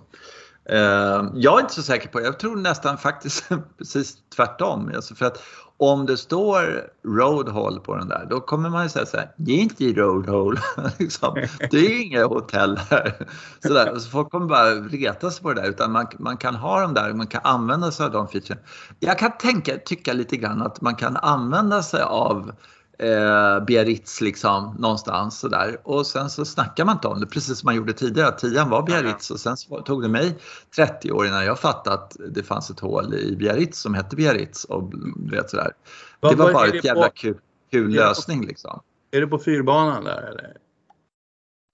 [0.69, 4.91] Eh, jag är inte så säker på, jag tror nästan faktiskt precis tvärtom.
[4.95, 5.43] Alltså för att
[5.77, 9.51] om det står roadhall på den där, då kommer man ju säga så här, det
[9.51, 10.59] är inte roadhall,
[10.99, 11.33] liksom.
[11.71, 13.27] Det är inget hotell här.
[13.63, 13.91] Så där.
[13.91, 16.81] Och så folk kommer bara reta sig på det där, utan man, man kan ha
[16.81, 18.59] dem där, man kan använda sig av de featuren.
[18.99, 22.51] Jag kan tänka, tycka lite grann att man kan använda sig av
[22.99, 25.77] eh, Biarritz liksom någonstans sådär.
[25.83, 28.31] Och sen så snackar man inte om det precis som man gjorde tidigare.
[28.31, 30.35] Tian var Biarritz och sen så tog det mig
[30.75, 34.63] 30 år innan jag fattade att det fanns ett hål i Biarritz som hette Biarritz
[34.63, 34.93] och
[35.31, 35.71] vet sådär.
[36.19, 37.37] Vad, det var bara ett jävla kul,
[37.71, 38.79] kul lösning liksom.
[39.11, 40.57] Är det på fyrbanan där eller?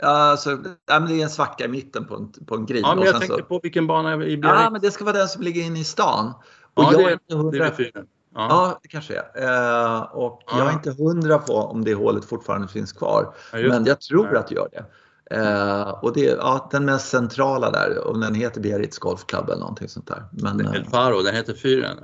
[0.04, 0.50] Alltså,
[0.88, 2.82] ja, men det är en svacka i mitten på en, på en grill.
[2.84, 3.44] Ja, men jag tänkte så...
[3.44, 4.62] på vilken bana i Biarritz?
[4.64, 6.34] Ja, men det ska vara den som ligger inne i stan.
[6.74, 7.72] Och ja, jag det, är 100...
[7.78, 8.06] det är.
[8.34, 8.48] Ja.
[8.50, 9.44] ja, det kanske är.
[9.44, 10.58] Eh, och ja.
[10.58, 13.34] jag är inte hundra på om det hålet fortfarande finns kvar.
[13.54, 14.86] Ja, men jag tror att det gör det.
[15.32, 19.50] Eh, och det är ja, den mest centrala där och den heter Biarritz Golf Club
[19.50, 20.24] eller någonting sånt där.
[20.32, 21.98] Men, El Faro, den heter fyren.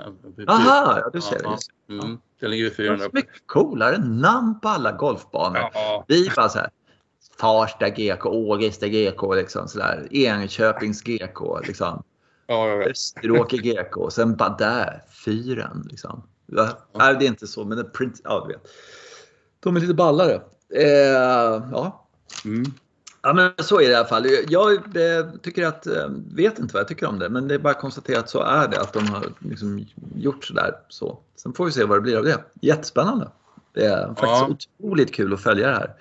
[0.48, 1.94] Aha, ja du ser det.
[1.94, 3.00] Mm, den ligger vid fyren.
[3.00, 5.70] Det är mycket coolare namn på alla golfbanor.
[5.74, 6.06] Ja.
[6.08, 6.70] Vi bara så här,
[7.40, 10.08] Farsta GK, Ågesta GK, liksom sådär.
[10.12, 12.04] Enköpings GK, liksom.
[12.48, 15.88] Ja, Österåker GK och sen bara där, fyren.
[15.90, 16.24] Liksom.
[16.46, 18.68] Ja, nej, det är inte så, men det print, ja, du vet.
[19.60, 20.42] De är lite ballare.
[20.76, 22.08] Eh, ja.
[22.46, 22.64] Mm.
[23.22, 24.28] ja, men så är det i alla fall.
[24.48, 27.60] Jag eh, tycker att, eh, vet inte vad jag tycker om det, men det är
[27.60, 28.82] bara att konstatera att så är det.
[28.82, 30.72] Att de har liksom gjort sådär.
[30.88, 31.20] Så.
[31.36, 32.44] Sen får vi se vad det blir av det.
[32.62, 33.32] Jättespännande.
[33.74, 34.86] Det är faktiskt ja.
[34.86, 35.96] otroligt kul att följa det här.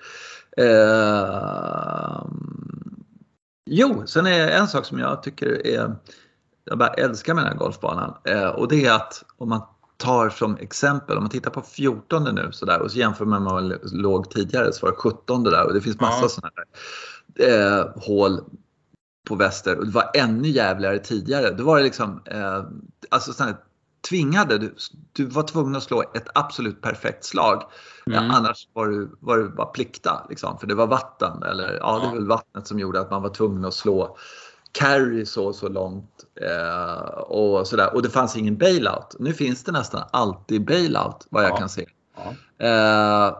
[0.57, 2.25] Eh,
[3.65, 5.95] jo, sen är en sak som jag tycker är
[6.67, 8.13] jag bara älskar med den här golfbanan.
[8.23, 9.61] Eh, och det är att om man
[9.97, 13.43] tar som exempel, om man tittar på 14 nu så där, och så jämför man
[13.43, 16.29] med vad man låg tidigare så var det 17 där och det finns massa ja.
[16.29, 18.39] sådana här eh, hål
[19.27, 21.51] på väster och det var ännu jävligare tidigare.
[21.51, 22.63] Då var det liksom, eh,
[23.09, 23.57] alltså sådana
[24.09, 24.75] tvingade, du,
[25.13, 27.63] du var tvungen att slå ett absolut perfekt slag.
[28.07, 28.23] Mm.
[28.23, 31.99] Ja, annars var du, var du bara plikta liksom, för det var vatten eller ja,
[31.99, 34.17] det var väl vattnet som gjorde att man var tvungen att slå
[34.77, 37.95] carry så så långt eh, och sådär.
[37.95, 39.15] Och det fanns ingen bailout.
[39.19, 41.57] Nu finns det nästan alltid bailout vad jag ja.
[41.57, 41.85] kan se.
[42.15, 42.65] Ja.
[42.65, 43.37] Eh,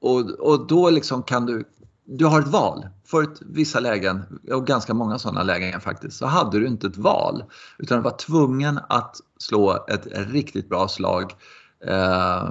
[0.00, 1.64] och, och då liksom kan du,
[2.04, 2.86] du har ett val.
[3.04, 7.44] Förut vissa lägen, och ganska många sådana lägen faktiskt, så hade du inte ett val.
[7.78, 11.34] Utan du var tvungen att slå ett riktigt bra slag.
[11.86, 12.50] Eh,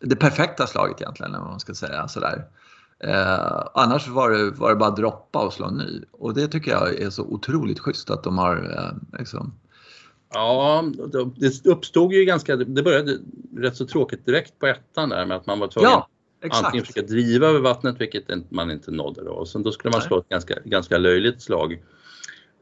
[0.00, 2.44] det perfekta slaget egentligen, om man ska säga sådär.
[3.02, 6.02] Eh, annars var det, var det bara droppa och slå en ny.
[6.10, 9.54] Och det tycker jag är så otroligt schysst att de har eh, liksom...
[10.34, 10.84] Ja,
[11.36, 13.18] det uppstod ju ganska, det började
[13.56, 16.08] rätt så tråkigt direkt på ettan där med att man var tvungen ja,
[16.50, 19.30] antingen försöka driva över vattnet vilket man inte nådde då.
[19.30, 21.82] Och sen då skulle man slå ett ganska, ganska löjligt slag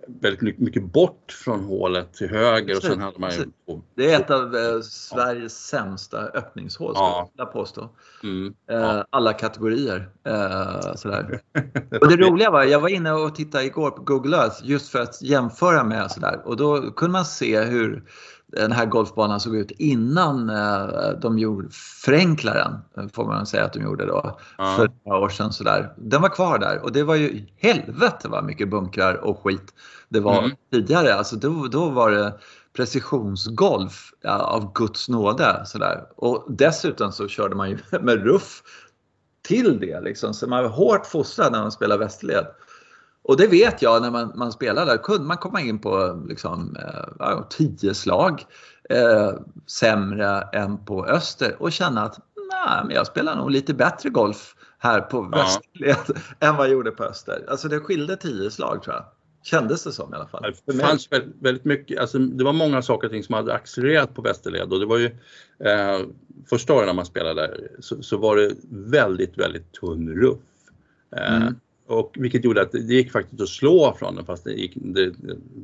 [0.08, 3.44] väldigt mycket bort från hålet till höger och sen hade man ju...
[3.94, 7.28] Det är ett av eh, Sveriges sämsta öppningshål ja.
[7.28, 7.88] skulle jag påstå.
[8.22, 9.04] Mm, eh, ja.
[9.10, 10.08] Alla kategorier.
[10.26, 11.40] Eh, sådär.
[12.00, 14.98] och det roliga var, jag var inne och tittade igår på Google Earth just för
[14.98, 18.04] att jämföra med sådär och då kunde man se hur
[18.52, 21.68] den här golfbanan såg ut innan eh, de gjorde
[22.04, 22.78] förenklaren,
[23.12, 24.74] får man säga att de gjorde då, ja.
[24.76, 25.52] för några år sedan.
[25.52, 25.92] Sådär.
[25.96, 29.72] Den var kvar där och det var ju helvete vad mycket bunkrar och skit
[30.10, 30.56] det var mm.
[30.72, 31.14] tidigare.
[31.14, 32.34] Alltså då, då var det
[32.76, 35.62] precisionsgolf ja, av Guds nåde.
[35.66, 36.06] Sådär.
[36.16, 38.62] Och dessutom så körde man ju med ruff
[39.42, 40.00] till det.
[40.00, 40.34] Liksom.
[40.34, 42.46] Så man var hårt fostrad när man spelade västerled.
[43.22, 46.76] Och det vet jag när man, man spelar där, kunde man komma in på liksom,
[47.20, 48.44] eh, tio slag
[48.90, 49.32] eh,
[49.66, 54.54] sämre än på öster och känna att nej, men jag spelar nog lite bättre golf
[54.78, 55.96] här på ja.
[56.40, 57.44] än vad jag gjorde på öster.
[57.48, 59.04] Alltså det skilde tio slag tror jag.
[59.42, 60.54] Kändes det som i alla fall.
[60.64, 61.08] Det fanns
[61.40, 64.80] väldigt mycket, alltså det var många saker och ting som hade accelererat på västerled och
[64.80, 65.06] det var ju
[65.64, 66.00] eh,
[66.50, 70.38] första åren när man spelade där så, så, var det väldigt, väldigt tunn ruff.
[71.16, 71.54] Eh, mm.
[71.90, 75.12] Och vilket gjorde att det gick faktiskt att slå från den fast det gick det,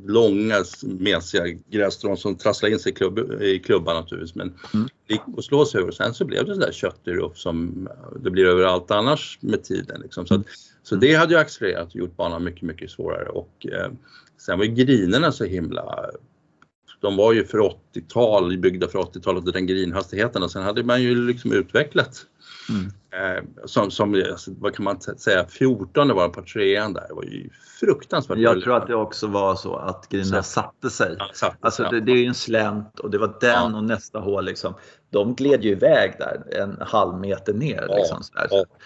[0.05, 4.35] långa mesiga grässtrån som trasslade in sig i, klubb, i klubban naturligtvis.
[4.35, 4.87] Men mm.
[5.07, 5.91] det gick att slå sig över.
[5.91, 7.87] Sen så blev det sådär köttig ruff som
[8.19, 10.01] det blir överallt annars med tiden.
[10.01, 10.27] Liksom.
[10.27, 10.41] Så, att,
[10.83, 13.29] så det hade ju accelererat och gjort banan mycket, mycket svårare.
[13.29, 13.91] Och eh,
[14.37, 16.09] sen var ju grinerna så himla
[16.99, 21.03] de var ju för 80-tal, byggda för 80-talet och den grinhastigheten och sen hade man
[21.03, 22.25] ju liksom utvecklat
[22.69, 22.91] Mm.
[23.11, 27.05] Eh, som, som, alltså, vad kan man säga, 14 var på trean där.
[27.07, 27.49] Det var ju
[27.79, 28.37] fruktansvärt.
[28.37, 31.15] Jag tror att det också var så att grinerna satte sig.
[31.19, 33.77] Ja, satte alltså det, det, är ju en slänt och det var den ja.
[33.77, 34.73] och nästa hål liksom.
[35.09, 37.85] De gled ju iväg där en halv meter ner.
[37.89, 38.21] Ja, liksom.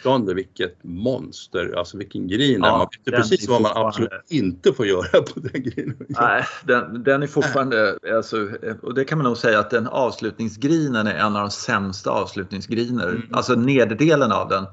[0.03, 2.61] 18, vilket monster, alltså vilken green.
[2.63, 6.05] Ja, man vet precis vad man absolut inte får göra på den grinen.
[6.07, 8.49] Nej, den, den är fortfarande, alltså,
[8.81, 13.09] och det kan man nog säga att den avslutningsgrinen är en av de sämsta avslutningsgriner.
[13.09, 13.27] Mm.
[13.31, 14.65] Alltså nederdelen av den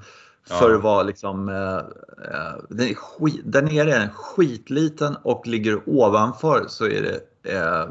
[0.48, 1.76] för att vara liksom, eh,
[2.30, 7.52] eh, den är skit, där nere är den skitliten och ligger ovanför så är det,
[7.52, 7.88] eh,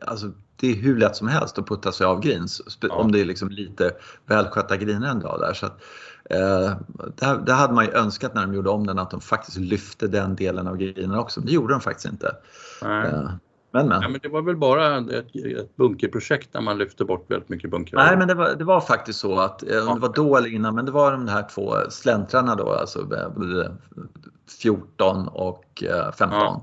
[0.00, 2.78] alltså det är hur lätt som helst att putta sig av greens.
[2.80, 2.94] Ja.
[2.94, 3.92] Om det är liksom lite
[4.26, 5.52] välskötta griner ändå där.
[5.52, 5.82] Så att,
[6.24, 6.76] eh,
[7.16, 10.08] det, det, hade man ju önskat när de gjorde om den att de faktiskt lyfte
[10.08, 11.40] den delen av grinerna också.
[11.40, 12.36] Men det gjorde de faktiskt inte.
[12.82, 13.30] Eh,
[13.72, 14.02] men, men.
[14.02, 17.70] Ja, men det var väl bara ett, ett bunkerprojekt där man lyfte bort väldigt mycket
[17.70, 17.96] bunker?
[17.96, 19.94] Nej, men det var, det var faktiskt så att, eh, ja.
[19.94, 23.08] det var då eller innan, men det var de här två släntrarna då, alltså
[24.62, 25.84] 14 och
[26.18, 26.60] 15.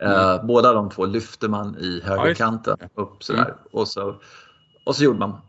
[0.00, 0.46] Mm.
[0.46, 3.44] Båda de två lyfte man i högerkanten upp sådär.
[3.44, 3.54] Mm.
[3.70, 4.14] Och, så,
[4.84, 5.40] och så gjorde man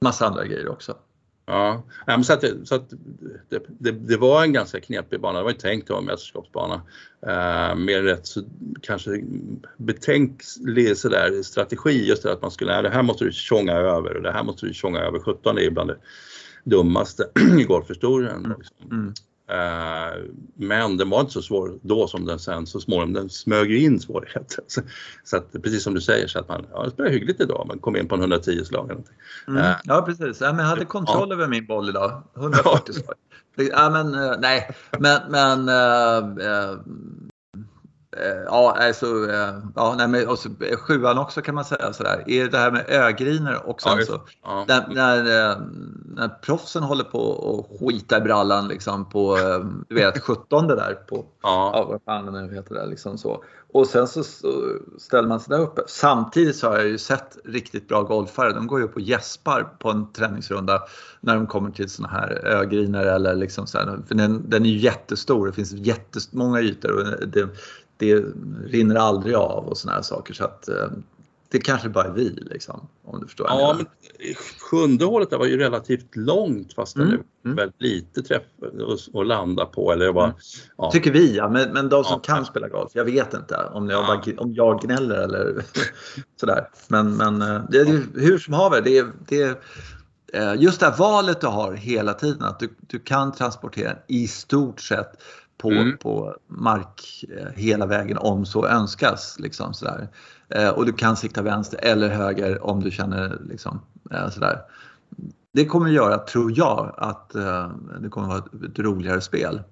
[0.00, 0.94] massa andra grejer också.
[1.46, 1.82] Ja,
[2.24, 2.90] så, att, det, så att
[3.48, 5.38] det, det, det, var en ganska knepig bana.
[5.38, 6.82] Det var ju tänkt att vara en mästerskapsbana.
[7.26, 8.42] Eh, med rätt så
[8.82, 9.24] kanske
[9.76, 14.22] betänklig sådär strategi just det att man skulle, det här måste du tjonga över och
[14.22, 15.18] det här måste du tjonga över.
[15.18, 15.96] 17 är bland det
[16.64, 17.28] dummaste
[17.58, 18.44] i golfhistorien.
[18.44, 18.58] Mm.
[18.58, 18.76] Liksom.
[18.90, 19.14] Mm.
[19.48, 20.22] Eh,
[20.54, 24.00] men den var inte så svår då som den sen så småningom, den smög in
[24.00, 24.64] svårigheter.
[25.24, 27.96] Så, att, precis som du säger, så att man ja, spelar hyggligt idag men kom
[27.96, 28.90] in på en 110 slag.
[29.48, 29.62] Mm.
[29.62, 31.34] Uh, ja precis, ja, men jag hade kontroll ja.
[31.34, 32.22] över min boll idag.
[32.36, 33.14] 140 slag.
[33.56, 35.68] Ja, men uh, nej, men, men
[36.64, 36.78] Eh,
[38.46, 42.24] ja, alltså, eh, ja, nej, men, och så, eh, sjuan också kan man säga sådär.
[42.26, 44.64] Är det här med ögriner och sen ja, så ja.
[44.68, 45.22] när, när,
[46.14, 49.38] när proffsen håller på och skita i brallan liksom på,
[49.88, 53.44] du vet, 17 där på, ja, ja vad fan det nu heter det liksom så.
[53.74, 55.82] Och sen så, så ställer man sig där uppe.
[55.86, 58.52] Samtidigt så har jag ju sett riktigt bra golfare.
[58.52, 60.82] De går ju upp och gäspar på en träningsrunda
[61.20, 64.68] när de kommer till såna här ögriner eller liksom så här, för den, den är
[64.68, 65.46] ju jättestor.
[65.46, 67.48] Det finns jättemånga ytor och det,
[67.96, 68.24] det
[68.66, 70.34] rinner aldrig av och såna här saker.
[70.34, 70.88] Så att, eh,
[71.54, 73.46] det kanske bara är vi liksom, om du förstår.
[73.46, 73.86] Ja, men
[74.70, 77.08] sjunde hålet var ju relativt långt fast mm.
[77.08, 77.56] det är mm.
[77.56, 78.42] väldigt lite träff
[79.14, 79.92] att landa på.
[79.92, 80.36] Eller bara, mm.
[80.76, 80.90] ja.
[80.90, 81.48] Tycker vi, ja.
[81.48, 82.34] Men, men de som ja.
[82.34, 85.64] kan spela golf, jag vet inte om jag, bara, om jag gnäller eller
[86.40, 86.68] sådär.
[86.88, 89.56] Men, men eh, det är hur som haver, det är, det är
[90.32, 94.28] eh, just det här valet du har hela tiden, att du, du kan transportera i
[94.28, 95.12] stort sett
[95.58, 95.98] på, mm.
[95.98, 99.36] på mark eh, hela vägen om så önskas.
[99.38, 100.08] Liksom, sådär.
[100.48, 104.58] Eh, och du kan sikta vänster eller höger om du känner liksom, eh, sådär.
[105.52, 107.30] Det kommer göra, tror jag, att
[108.00, 109.62] det kommer vara ett roligare spel.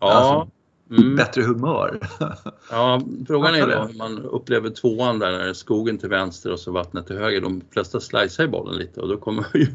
[0.00, 0.12] Ja.
[0.12, 0.50] Alltså,
[0.90, 1.16] mm.
[1.16, 2.00] Bättre humör.
[2.70, 6.72] Ja, frågan är då hur man upplever tvåan där när skogen till vänster och så
[6.72, 7.40] vattnet till höger.
[7.40, 9.66] De flesta slicear i bollen lite och då kommer ju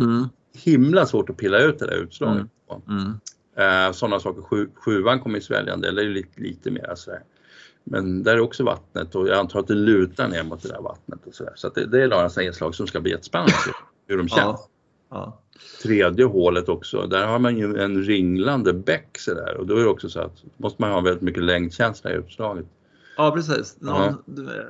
[0.00, 0.28] mm.
[0.54, 2.46] himla svårt att pilla ut det där utslaget.
[2.88, 3.20] Mm.
[3.56, 4.42] Eh, sådana saker.
[4.42, 7.20] Sju, sjuan kommer i sväljande eller lite, lite mer sådär.
[7.84, 10.82] Men där är också vattnet och jag antar att det lutar ner mot det där
[10.82, 11.52] vattnet och sådär.
[11.56, 13.52] Så det, det är några inslag som ska bli jättespännande
[14.06, 14.40] hur de känns.
[14.40, 14.68] Ja,
[15.10, 15.38] ja.
[15.82, 19.88] Tredje hålet också, där har man ju en ringlande bäck sådär och då är det
[19.88, 22.66] också så att måste man ha väldigt mycket längdkänsla i uppslaget.
[23.16, 23.76] Ja precis.
[23.80, 24.14] Någon,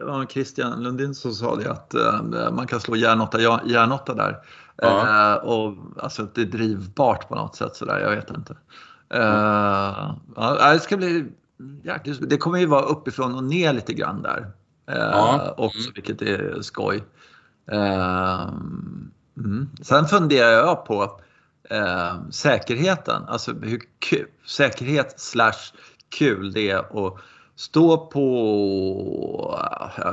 [0.00, 0.26] ja.
[0.30, 4.36] Christian Lundin som sa det att uh, man kan slå järnåtta, järnåtta där.
[4.82, 5.38] Ja.
[5.42, 8.52] Uh, och alltså det är drivbart på något sätt sådär, jag vet inte.
[9.14, 11.26] Uh, ja, det ska bli
[12.20, 14.50] det kommer ju vara uppifrån och ner lite grann där.
[14.86, 15.54] Ja.
[15.56, 17.04] Också, vilket är skoj.
[19.36, 19.70] Mm.
[19.82, 21.20] Sen funderar jag på
[22.30, 25.72] säkerheten, alltså hur kul, säkerhet slash
[26.18, 27.18] kul det är att
[27.56, 29.60] stå på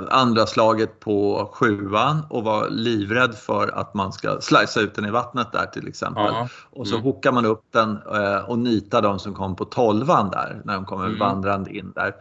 [0.09, 5.11] andra slaget på sjuan och vara livrädd för att man ska slicea ut den i
[5.11, 6.33] vattnet där till exempel.
[6.35, 6.47] Mm.
[6.71, 10.61] Och så hookar man upp den eh, och nitar de som kom på tolvan där
[10.65, 11.19] när de kommer mm.
[11.19, 12.15] vandrande in där.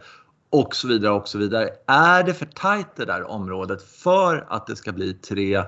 [0.51, 1.69] Och så vidare och så vidare.
[1.87, 5.63] Är det för tajt det där området för att det ska bli tre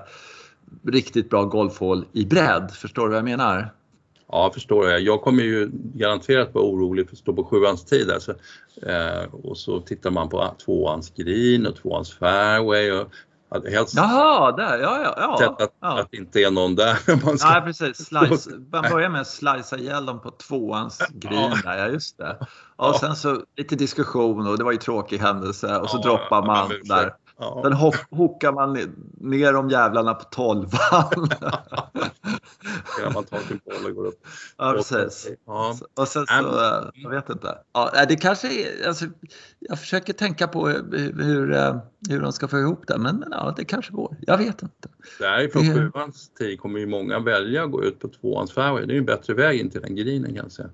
[0.86, 2.70] riktigt bra golfhål i bredd?
[2.70, 3.72] Förstår du vad jag menar?
[4.32, 5.00] Ja, förstår jag.
[5.00, 8.10] Jag kommer ju garanterat vara orolig för att stå på sjuans tid.
[8.10, 8.34] Alltså.
[8.86, 12.90] Eh, och så tittar man på tvåans green och tvåans fairway.
[12.90, 13.08] Och,
[13.72, 15.14] helst Jaha, där, ja, ja.
[15.16, 16.00] ja, att, ja.
[16.00, 16.98] att det inte är någon där.
[17.26, 17.50] Man ska...
[17.50, 18.06] Nej, precis.
[18.06, 22.36] Slice, man börjar med att slicea ihjäl dem på tvåans green där, ja just det.
[22.76, 22.98] Och ja.
[23.00, 26.72] sen så lite diskussion och det var ju tråkig händelse och så ja, droppar man
[26.82, 27.14] där.
[27.38, 27.60] Ja.
[27.64, 27.72] Sen
[28.10, 28.72] hookar man
[29.20, 31.28] ner de jävlarna på tolvan.
[32.98, 34.26] Innan man tar sin boll och går upp.
[34.58, 35.28] Ja, precis.
[35.46, 35.78] Ja.
[35.94, 36.90] Och sen så, mm.
[36.94, 37.58] jag vet inte.
[37.72, 39.04] Ja, det kanske är, alltså,
[39.58, 41.52] jag försöker tänka på hur,
[42.08, 44.16] hur de ska få ihop det, men, men ja, det kanske går.
[44.20, 44.88] Jag vet inte.
[45.18, 48.86] Där från sjuans tid kommer ju många välja att gå ut på tvåans fairway.
[48.86, 50.68] Det är ju en bättre väg in till den grinen kan jag säga.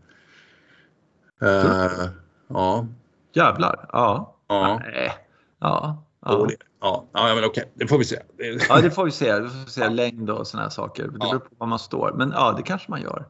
[1.42, 2.09] Uh,
[2.48, 2.87] ja.
[3.33, 4.37] Jävlar, ja.
[4.48, 4.81] Ja.
[4.85, 5.12] Nej.
[5.59, 6.05] Ja.
[6.20, 6.48] Ja.
[6.81, 8.18] Ja, ja men okej, det får vi se.
[8.68, 9.40] Ja, det får vi se.
[9.40, 9.88] Vi får se ja.
[9.88, 11.02] längd och sådana här saker.
[11.02, 12.12] Det beror på var man står.
[12.12, 13.26] Men ja, det kanske man gör.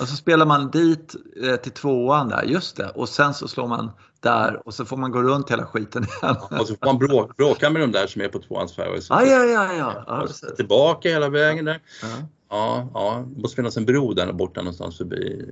[0.00, 2.88] Och så spelar man dit eh, till tvåan där, just det.
[2.88, 6.36] Och sen så slår man där och så får man gå runt hela skiten igen.
[6.50, 9.00] Ja, och så får man bråka, bråka med de där som är på tvåans fairway.
[9.08, 9.74] Ja, ja, ja.
[9.74, 10.04] ja.
[10.06, 11.82] ja tillbaka hela vägen där.
[12.02, 12.08] Ja.
[12.50, 15.50] Ja, ja, det måste finnas en bro där borta någonstans förbi,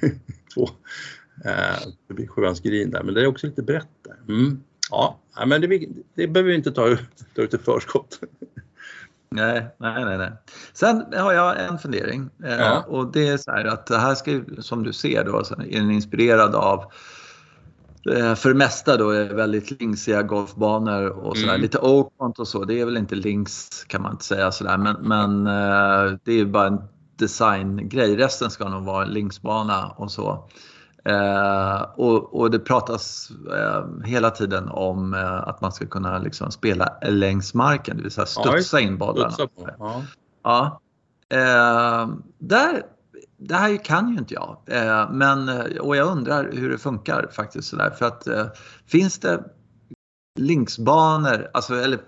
[0.54, 0.68] två,
[1.44, 3.02] eh, förbi sjuans green där.
[3.02, 4.34] Men det är också lite brett där.
[4.34, 4.62] Mm.
[4.90, 6.96] Ja, men det, det behöver vi inte ta,
[7.34, 8.20] ta ut i förskott.
[9.34, 10.32] Nej, nej, nej, nej.
[10.72, 12.84] Sen har jag en fundering eh, ja.
[12.88, 15.90] och det är så här att det här ska som du ser då, är den
[15.90, 16.84] inspirerad av
[18.12, 21.52] eh, för det mesta då är väldigt linksiga golfbanor och sådär.
[21.52, 21.62] Mm.
[21.62, 24.96] Lite Oakmont och så, det är väl inte links kan man inte säga sådär men,
[25.00, 26.80] men eh, det är bara en
[27.16, 28.16] designgrej.
[28.16, 30.48] Resten ska nog vara en linksbana och så.
[31.04, 36.50] Eh, och, och, det pratas eh, hela tiden om eh, att man ska kunna liksom
[36.50, 39.34] spela längs marken, det vill säga studsa in bollarna.
[39.78, 40.02] Ja.
[40.42, 40.80] ja.
[41.32, 42.08] Eh,
[42.38, 42.82] där,
[43.36, 45.48] det här kan ju inte jag, eh, men,
[45.80, 47.68] och jag undrar hur det funkar faktiskt.
[47.68, 48.46] Sådär, för att eh,
[48.86, 49.44] finns det
[50.38, 51.98] linksbanor, alltså, eller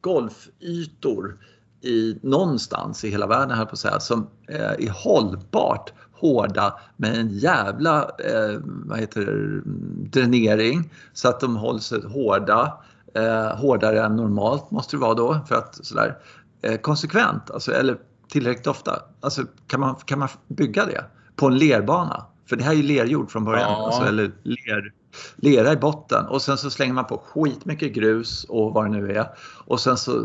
[0.00, 1.38] golfytor
[1.80, 5.92] i, någonstans i hela världen här på att säga, som är hållbart
[6.22, 9.62] hårda med en jävla eh, vad heter det,
[10.10, 12.78] dränering så att de hålls hårda.
[13.14, 16.18] Eh, hårdare än normalt måste det vara då för att sådär
[16.62, 17.96] eh, konsekvent, alltså, eller
[18.28, 19.02] tillräckligt ofta.
[19.20, 21.04] Alltså, kan, man, kan man bygga det
[21.36, 22.26] på en lerbana?
[22.46, 23.86] För det här är ju lerjord från början, ja.
[23.86, 24.92] alltså, eller ler,
[25.36, 29.12] lera i botten och sen så slänger man på skitmycket grus och vad det nu
[29.12, 29.28] är.
[29.64, 30.18] Och sen så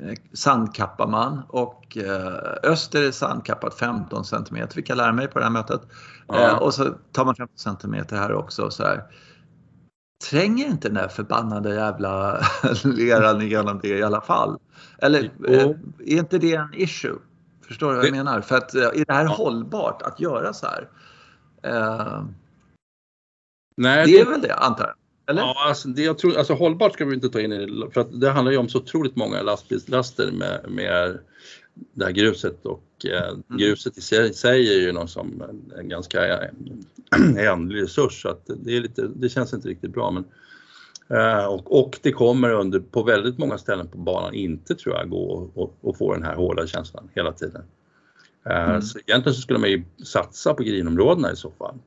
[0.00, 5.38] eh, sandkappar man och eh, öster är sandkappat 15 cm, fick jag lära mig på
[5.38, 5.80] det här mötet.
[6.26, 6.48] Ja.
[6.48, 8.70] Eh, och så tar man 15 cm här också.
[8.70, 9.02] Så här.
[10.30, 12.40] Tränger inte den där förbannade jävla
[12.84, 14.58] leran igenom det i alla fall?
[14.98, 17.14] Eller är inte det en issue?
[17.66, 18.40] Förstår du vad jag menar?
[18.40, 20.88] För att är det här hållbart att göra så här?
[23.76, 24.94] Nej, det är väl det antar jag?
[25.28, 25.42] Eller?
[25.42, 28.20] Ja, alltså, det jag tror, alltså hållbart ska vi inte ta in i för att
[28.20, 31.18] det handlar ju om så otroligt många lastbilslaster med, med
[31.94, 33.42] det här gruset och eh, mm.
[33.48, 35.42] gruset i sig, sig är ju någon som
[35.78, 36.20] en, ganska
[37.38, 40.10] ändlig resurs så att det, är lite, det känns inte riktigt bra.
[40.10, 40.24] Men,
[41.18, 45.10] eh, och, och det kommer under, på väldigt många ställen på banan inte tror jag
[45.10, 47.62] gå och, och få den här hårda känslan hela tiden.
[48.46, 48.82] Eh, mm.
[48.82, 51.78] Så egentligen så skulle man ju satsa på grinområdena i så fall.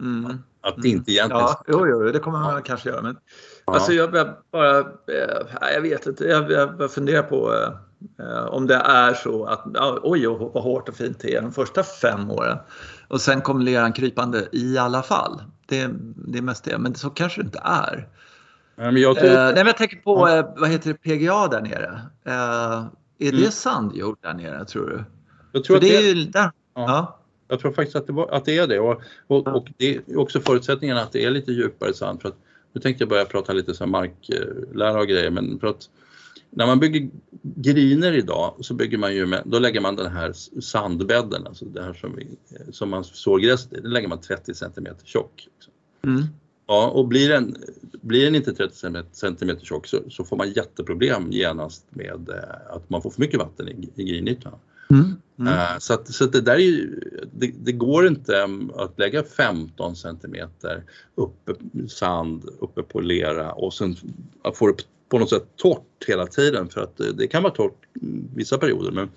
[0.00, 0.38] Mm.
[0.62, 1.42] Att det inte egentligen...
[1.42, 2.60] Ja, jo, jo, det kommer man ja.
[2.60, 3.02] kanske göra.
[3.02, 3.16] Men,
[3.66, 3.72] ja.
[3.74, 7.54] Alltså jag bara, äh, jag vet inte, jag, jag funderar på
[8.18, 9.66] äh, om det är så att
[10.02, 12.58] oj, vad hårt och fint det är de första fem åren.
[13.08, 15.42] Och sen kommer leran krypande i alla fall.
[15.66, 18.08] Det, det är mest det, men så kanske det inte är.
[18.76, 19.28] Men jag, tror...
[19.30, 20.54] nej, men jag tänker på, ja.
[20.56, 22.00] vad heter det, PGA där nere?
[23.20, 23.40] är mm.
[23.40, 25.04] det sandjord där nere tror du?
[25.52, 26.50] Jag tror För att det är ju där.
[26.74, 27.19] Ja.
[27.50, 30.18] Jag tror faktiskt att det, var, att det är det och, och, och, det är
[30.18, 32.22] också förutsättningen att det är lite djupare sand.
[32.22, 32.36] För att,
[32.72, 35.88] nu tänkte jag börja prata lite så marklära och grejer men för att
[36.50, 37.10] när man bygger
[37.42, 41.82] griner idag så bygger man ju med, då lägger man den här sandbädden, alltså det
[41.82, 42.26] här som, vi,
[42.72, 45.48] som man sår gräset i, den lägger man 30 cm tjock.
[46.04, 46.22] Mm.
[46.66, 47.56] Ja, och blir den,
[48.00, 48.76] blir den inte 30
[49.12, 53.38] cm tjock så, så, får man jätteproblem genast med eh, att man får för mycket
[53.38, 54.52] vatten i, i grinytan.
[54.90, 55.14] Mm.
[55.38, 55.52] Mm.
[55.52, 57.00] Uh, så, att, så att det där är ju,
[57.32, 61.54] det, det, går inte att lägga 15 centimeter uppe
[61.88, 63.96] sand uppe på lera och sen
[64.54, 64.74] få det
[65.08, 67.86] på något sätt torrt hela tiden för att det, det kan vara torrt
[68.34, 69.08] vissa perioder men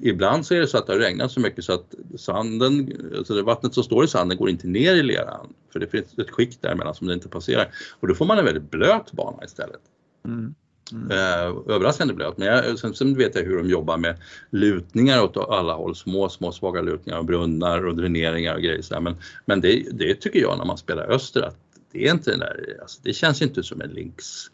[0.00, 3.34] ibland så är det så att det har regnat så mycket så att sanden, alltså
[3.34, 6.30] det vattnet som står i sanden går inte ner i leran för det finns ett
[6.30, 7.68] skikt däremellan som det inte passerar
[8.00, 9.80] och då får man en väldigt blöt bana istället.
[10.24, 10.54] Mm.
[10.92, 11.10] Mm.
[11.10, 12.38] Eh, överraskande blöt.
[12.38, 14.16] Men jag, sen, sen, vet jag hur de jobbar med
[14.50, 15.96] lutningar åt alla håll.
[15.96, 18.82] Små, små svaga lutningar och brunnar och dräneringar och grejer.
[18.82, 21.56] Så men men det, det, tycker jag när man spelar öster att
[21.92, 24.50] det är inte den där, alltså, det känns inte som en links.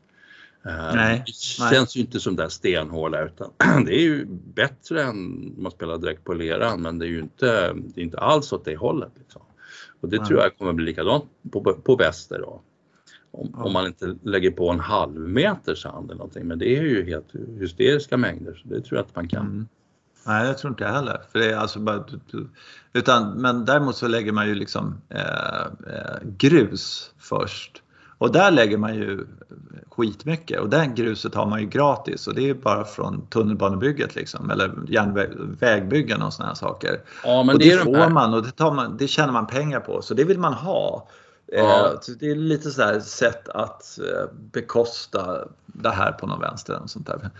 [0.66, 1.86] Uh, nej, det känns nej.
[1.94, 3.50] ju inte som där stenhåla utan
[3.86, 7.72] det är ju bättre än man spelar direkt på leran men det är ju inte,
[7.72, 9.12] det är inte alls åt det hållet.
[9.18, 9.42] Liksom.
[10.00, 10.26] Och det nej.
[10.26, 12.38] tror jag kommer bli likadant på, på väster.
[12.38, 12.62] Då.
[13.34, 16.46] Om, om, man inte lägger på en halv meter sand eller någonting.
[16.46, 17.28] Men det är ju helt
[17.60, 19.68] hysteriska mängder så det tror jag att man kan mm.
[20.26, 21.20] Nej, jag tror inte jag heller.
[21.32, 22.04] För det är alltså bara,
[22.92, 25.62] utan, men däremot så lägger man ju liksom eh,
[25.94, 27.82] eh, grus först.
[28.18, 29.26] Och där lägger man ju
[29.90, 34.50] skitmycket och den gruset har man ju gratis och det är bara från tunnelbanebygget liksom
[34.50, 37.00] eller järnvägbyggen och sådana saker.
[37.24, 39.80] Ja, men och det, det får man och det, tar man, det tjänar man pengar
[39.80, 41.08] på så det vill man ha.
[41.54, 41.92] Ja.
[41.92, 46.80] Eh, det är lite så här sätt att eh, bekosta det här på någon vänster.
[46.82, 47.30] Och sånt där.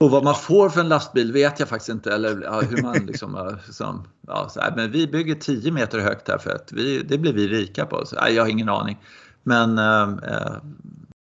[0.00, 2.14] Och vad man får för en lastbil vet jag faktiskt inte.
[2.14, 6.28] Eller ja, hur man liksom, liksom ja, så här, men vi bygger 10 meter högt
[6.28, 8.06] här för att vi, det blir vi rika på.
[8.06, 8.98] Så, nej, jag har ingen aning.
[9.42, 10.08] Men äh,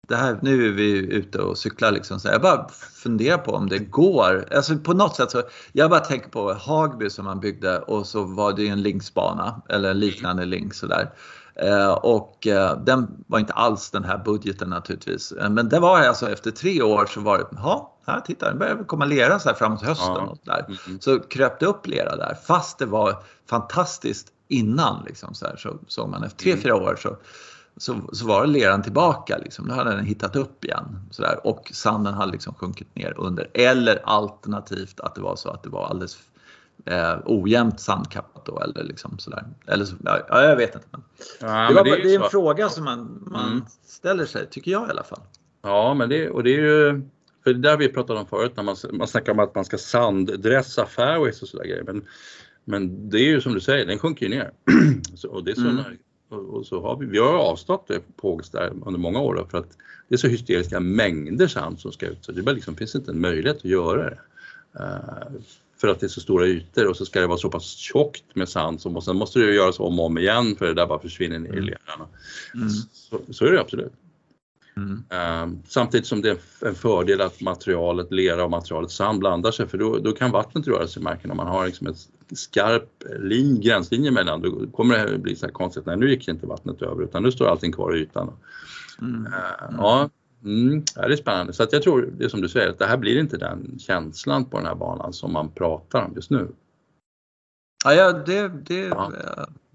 [0.08, 2.20] det här, nu är vi ute och cyklar liksom.
[2.20, 4.54] Så jag bara funderar på om det går.
[4.54, 8.24] Alltså på något sätt så, jag bara tänker på Hagby som man byggde och så
[8.24, 11.02] var det en linksbana eller en liknande link sådär.
[11.02, 11.43] Eh,
[12.02, 15.32] och eh, den var inte alls den här budgeten naturligtvis.
[15.32, 18.58] Eh, men det var alltså efter tre år så var det, ja, här titta, det
[18.58, 20.14] börjar komma lera så här framåt hösten.
[20.14, 20.20] Ja.
[20.20, 20.66] Och där.
[20.86, 21.00] Mm.
[21.00, 23.16] Så kröp det upp lera där fast det var
[23.48, 25.04] fantastiskt innan.
[25.06, 26.62] Liksom, så, här, så såg man efter tre, mm.
[26.62, 27.16] fyra år så,
[27.76, 29.38] så, så var leran tillbaka.
[29.38, 29.68] Liksom.
[29.68, 31.08] Då hade den hittat upp igen.
[31.10, 31.24] Så.
[31.44, 33.50] Och sanden hade liksom sjunkit ner under.
[33.54, 36.18] Eller alternativt att det var så att det var alldeles
[36.84, 39.44] eh, ojämnt sandkappat då eller liksom sådär.
[39.66, 40.86] Eller så, ja, jag vet inte.
[40.90, 41.02] Men
[41.40, 43.64] ja, det, var, det, är, det är en fråga som man, man mm.
[43.84, 45.20] ställer sig, tycker jag i alla fall.
[45.62, 47.02] Ja, men det, och det är ju
[47.44, 49.78] för det där vi pratade om förut när man, man snackar om att man ska
[49.78, 51.82] sanddressa fairways och sådär grejer.
[51.82, 52.04] Men,
[52.64, 54.50] men det är ju som du säger, den sjunker ju ner.
[55.14, 55.84] så, och det är så mm.
[56.30, 59.78] och, och, så har vi, vi har avstått på där under många år för att
[60.08, 63.10] det är så hysteriska mängder sand som ska ut så det bara liksom, finns inte
[63.10, 64.18] en möjlighet att göra det.
[64.80, 65.40] Uh,
[65.84, 68.24] för att det är så stora ytor och så ska det vara så pass tjockt
[68.34, 70.86] med sand som, och sen måste det göras om och om igen för det där
[70.86, 71.64] bara försvinner ner i mm.
[71.64, 72.08] leran.
[72.54, 72.68] Mm.
[72.92, 73.92] Så, så, är det absolut.
[74.76, 74.92] Mm.
[74.92, 79.68] Uh, samtidigt som det är en fördel att materialet lera och materialet sand blandar sig
[79.68, 81.30] för då, då kan vattnet röra sig i marken.
[81.30, 81.94] Om man har liksom en
[82.36, 86.46] skarp lin, gränslinje mellan då kommer det bli så här konstigt, nej nu gick inte
[86.46, 88.32] vattnet över utan nu står allting kvar i ytan.
[89.02, 89.26] Uh,
[89.78, 90.10] ja,
[90.44, 91.52] Mm, det är spännande.
[91.52, 93.78] Så att jag tror, det är som du säger, att det här blir inte den
[93.78, 96.48] känslan på den här banan som man pratar om just nu.
[97.84, 99.12] Ja, det, det ja.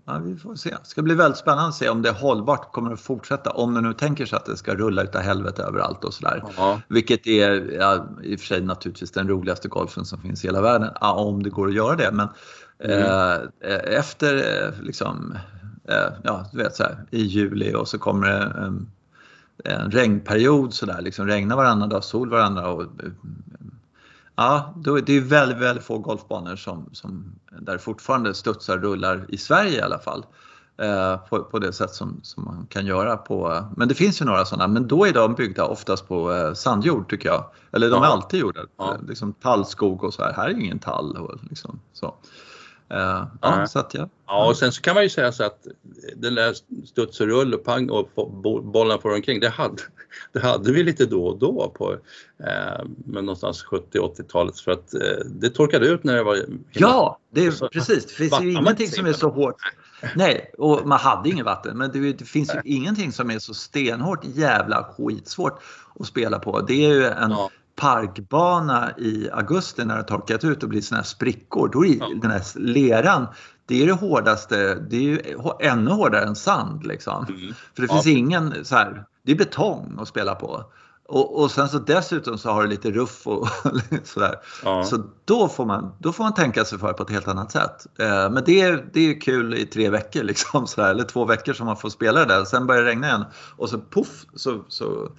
[0.05, 0.19] ja.
[0.19, 0.69] vi får se.
[0.69, 3.49] Det ska bli väldigt spännande att se om det hållbart kommer att fortsätta.
[3.49, 6.43] Om du nu tänker sig att det ska rulla utav helvete överallt och sådär.
[6.57, 6.81] Ja.
[6.87, 10.61] Vilket är ja, i och för sig naturligtvis den roligaste golfen som finns i hela
[10.61, 10.89] världen.
[11.01, 12.11] Ja, om det går att göra det.
[12.11, 12.27] Men
[12.79, 13.41] mm.
[13.61, 15.37] eh, efter eh, liksom,
[15.87, 18.71] eh, ja, du vet så här, i juli och så kommer det eh,
[19.65, 22.79] en regnperiod sådär, liksom regna varannan dag, sol varannan dag.
[22.79, 22.85] Och,
[24.35, 24.73] ja,
[25.05, 29.81] det är väldigt, väldigt få golfbanor som, som, där fortfarande studsar rullar i Sverige i
[29.81, 30.25] alla fall.
[30.77, 34.25] Eh, på, på, det sätt som, som man kan göra på, men det finns ju
[34.25, 37.45] några sådana, men då är de byggda oftast på eh, sandjord tycker jag.
[37.71, 38.09] Eller de ja.
[38.09, 38.97] är alltid gjorda, ja.
[39.07, 41.17] liksom tallskog och så här, här är ingen tall.
[41.17, 42.15] Och liksom, så.
[42.93, 44.09] Uh, ja, så att, ja.
[44.27, 45.67] ja, och sen så kan man ju säga så att
[46.15, 48.09] den där studs och rull och pang och
[48.63, 49.81] bollen får omkring, det hade,
[50.33, 51.93] det hade vi lite då och då på
[52.39, 56.37] eh, men någonstans 70-80-talet för att eh, det torkade ut när det var...
[56.71, 58.05] Ja, det är, så, precis.
[58.05, 59.55] Det finns ju ingenting som är så hårt.
[60.15, 63.53] Nej, och man hade inget vatten, men det, det finns ju ingenting som är så
[63.53, 65.61] stenhårt jävla skitsvårt
[65.99, 66.61] att spela på.
[66.61, 67.49] Det är ju en ja
[67.79, 72.09] parkbana i augusti när det torkat ut och blir såna här sprickor, då är ja.
[72.21, 73.27] den här leran
[73.69, 75.21] det är det hårdaste, det är ju
[75.59, 77.25] ännu hårdare än sand liksom.
[77.29, 77.53] Mm.
[77.75, 77.93] För det ja.
[77.93, 80.63] finns ingen så här, det är betong att spela på.
[81.07, 83.47] Och, och sen så dessutom så har det lite ruff och
[84.03, 84.35] sådär.
[84.63, 84.83] Ja.
[84.83, 87.87] Så då får, man, då får man tänka sig för på ett helt annat sätt.
[87.99, 91.53] Eh, men det är, det är kul i tre veckor liksom, sådär, eller två veckor
[91.53, 92.45] som man får spela det där.
[92.45, 93.25] Sen börjar det regna igen
[93.57, 95.11] och så poff så, så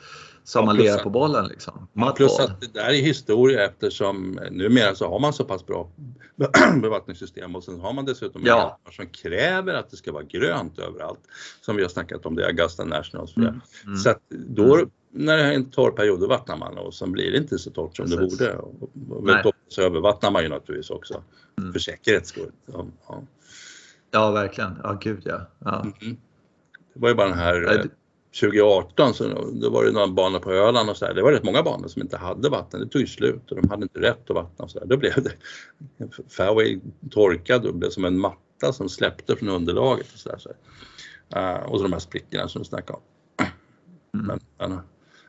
[0.51, 1.47] som man lirar på bollen.
[1.47, 1.89] Liksom.
[1.93, 5.91] Ja, plus att det där är historia eftersom numera så har man så pass bra
[6.83, 8.79] bevattningssystem och sen har man dessutom ja.
[8.91, 11.21] som kräver att det ska vara grönt överallt.
[11.61, 13.37] Som vi har snackat om, det är Augusta Nationals.
[13.37, 13.61] Mm.
[13.85, 13.97] Mm.
[13.97, 14.91] Så att då mm.
[15.11, 17.71] när det är en torr period då vattnar man och sen blir det inte så
[17.71, 18.39] torrt som Precis.
[18.39, 18.57] det
[19.11, 19.37] borde.
[19.41, 21.23] Och, och så övervattnar man ju naturligtvis också
[21.59, 21.73] mm.
[21.73, 22.53] för säkerhets skull.
[22.67, 23.23] Ja, ja.
[24.11, 24.79] ja, verkligen.
[24.83, 25.47] Ja, gud ja.
[25.59, 25.81] ja.
[25.81, 26.17] Mm.
[26.95, 27.91] Det var ju bara den här
[28.35, 31.15] 2018 så då var det några banor på Öland och så där.
[31.15, 32.81] Det var rätt många banor som inte hade vatten.
[32.81, 34.87] Det tog slut och de hade inte rätt att vattna och så där.
[34.87, 35.33] Då blev det
[36.29, 40.39] fairway torkad och blev som en matta som släppte från underlaget och så där.
[40.39, 40.49] Så
[41.37, 43.03] uh, och så de här sprickorna som du snackade om.
[44.15, 44.27] Mm.
[44.27, 44.81] Men, men,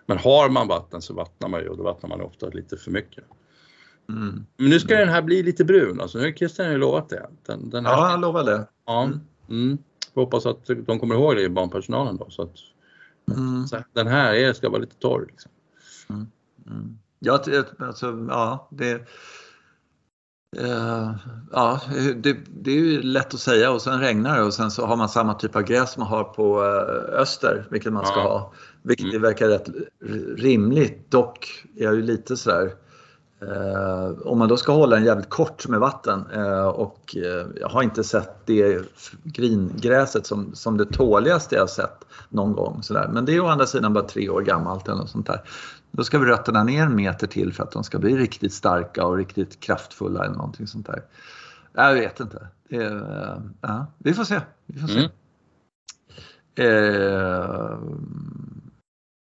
[0.05, 2.91] men, har man vatten så vattnar man ju och då vattnar man ofta lite för
[2.91, 3.23] mycket.
[4.09, 4.45] Mm.
[4.57, 7.29] Men nu ska den här bli lite brun, alltså nu har Christian ju lovat det.
[7.45, 8.67] Den, den här ja, han lovade det.
[8.85, 9.03] Ja.
[9.03, 9.19] Mm.
[9.49, 9.77] Mm.
[10.13, 12.55] Jag hoppas att de kommer ihåg det i barnpersonalen då så att
[13.31, 13.67] Mm.
[13.67, 15.25] Så den här är, ska vara lite torr.
[15.27, 15.51] Liksom.
[16.09, 16.27] Mm.
[16.67, 16.97] Mm.
[17.19, 17.43] Ja,
[17.79, 19.07] alltså, ja det,
[20.59, 21.15] Uh,
[21.51, 21.81] ja,
[22.15, 24.95] det, det, är ju lätt att säga och sen regnar det och sen så har
[24.95, 28.23] man samma typ av gräs som man har på uh, öster, vilket man ska ja.
[28.23, 28.53] ha.
[28.81, 29.21] Vilket mm.
[29.21, 29.69] verkar rätt
[30.37, 31.11] rimligt.
[31.11, 32.73] Dock är jag ju lite sådär
[33.43, 36.25] uh, om man då ska hålla den jävligt kort med vatten
[36.73, 37.15] och
[37.59, 38.85] jag har inte sett det
[39.23, 42.83] gringräset som, som det tåligaste jag sett någon gång.
[42.83, 43.09] Sådär.
[43.13, 45.41] Men det är å andra sidan bara tre år gammalt eller något sånt där.
[45.91, 49.05] Då ska vi rötterna ner en meter till för att de ska bli riktigt starka
[49.05, 51.03] och riktigt kraftfulla eller någonting sånt där.
[51.73, 52.47] Jag vet inte.
[52.69, 54.41] Är, ja, vi får se.
[54.65, 54.99] Vi får se.
[54.99, 55.09] Mm.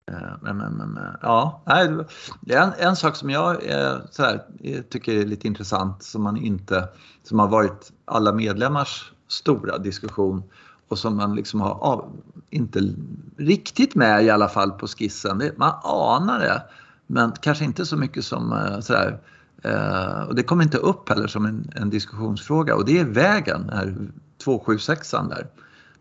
[0.08, 1.62] Eh, men, men, men, ja,
[2.46, 6.36] en, en sak som jag eh, så här, eh, tycker är lite intressant som man
[6.36, 6.88] inte,
[7.24, 10.42] som har varit alla medlemmars stora diskussion
[10.88, 12.12] och som man liksom har av,
[12.50, 12.94] inte
[13.36, 15.38] riktigt med i alla fall på skissen.
[15.38, 16.62] Det, man anar det,
[17.06, 19.20] men kanske inte så mycket som sådär.
[20.28, 23.96] Och det kommer inte upp heller som en, en diskussionsfråga och det är vägen, här
[24.44, 25.46] 276 där.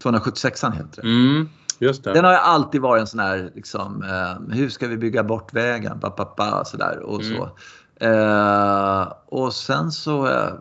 [0.01, 1.01] 276 heter det.
[1.01, 1.49] Mm,
[1.79, 2.13] just det.
[2.13, 5.53] Den har ju alltid varit en sån här, liksom, eh, hur ska vi bygga bort
[5.53, 5.99] vägen?
[5.99, 7.37] Ba, ba, ba, sådär, och, mm.
[7.37, 7.49] så.
[8.05, 10.53] Eh, och sen så eh,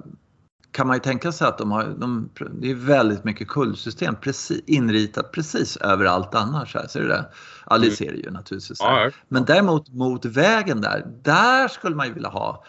[0.76, 4.62] kan man ju tänka sig att de har, de, det är väldigt mycket kullsystem precis,
[4.66, 6.74] inritat precis överallt annars.
[6.74, 7.26] Här, ser du det?
[7.70, 7.96] Ja, det mm.
[7.96, 8.80] ser du ju naturligtvis.
[8.80, 12.64] Ja, Men däremot mot vägen där, där skulle man ju vilja ha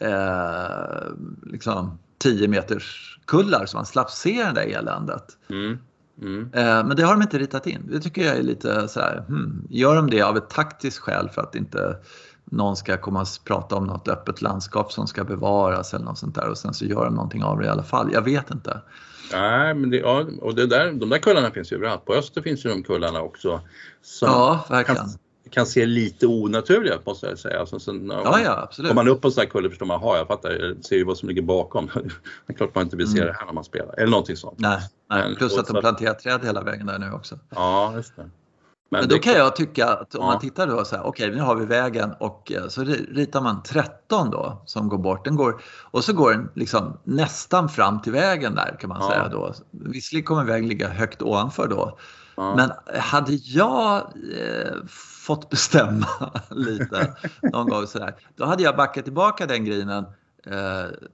[0.00, 5.24] eh, liksom 10 meters kullar så man slapp se det där eländet.
[5.50, 5.78] Mm.
[6.20, 6.50] Mm.
[6.54, 7.88] Eh, men det har de inte ritat in.
[7.92, 11.28] Det tycker jag är lite så här, hmm, gör de det av ett taktiskt skäl
[11.28, 11.96] för att inte
[12.44, 16.34] någon ska komma och prata om något öppet landskap som ska bevaras eller något sånt
[16.34, 18.12] där och sen så gör de någonting av det i alla fall.
[18.12, 18.80] Jag vet inte.
[19.32, 22.04] Nej, men det, ja, och det där, de där kullarna finns ju överallt.
[22.04, 23.60] På öster finns ju de kullarna också.
[24.20, 24.96] Ja, verkligen.
[24.96, 25.10] Kan,
[25.50, 27.60] kan se lite onaturliga ut måste jag säga.
[27.60, 28.90] Alltså, sen, ja, ja, absolut.
[28.90, 31.04] Om man upp på en sån här kulle förstår man, jag fattar, jag ser ju
[31.04, 31.86] vad som ligger bakom.
[32.46, 33.26] det är klart man inte vill se mm.
[33.26, 33.94] det här när man spelar.
[33.98, 34.58] Eller någonting sånt.
[34.58, 34.80] Nej,
[35.10, 35.36] nej.
[35.36, 37.38] plus att de planterar träd hela vägen där nu också.
[37.48, 38.30] Ja, just det.
[38.92, 40.26] Men, Men då kan jag tycka att om ja.
[40.26, 43.40] man tittar då så här, okej okay, nu har vi vägen och eh, så ritar
[43.40, 45.24] man 13 då som går bort.
[45.24, 49.08] Den går, och så går den liksom nästan fram till vägen där kan man ja.
[49.08, 49.54] säga då.
[49.70, 51.98] Visserligen kommer vägen ligga högt ovanför då.
[52.56, 53.96] Men hade jag
[54.38, 54.76] eh,
[55.20, 56.06] fått bestämma
[56.50, 60.04] lite någon gång sådär, då hade jag backat tillbaka den grinen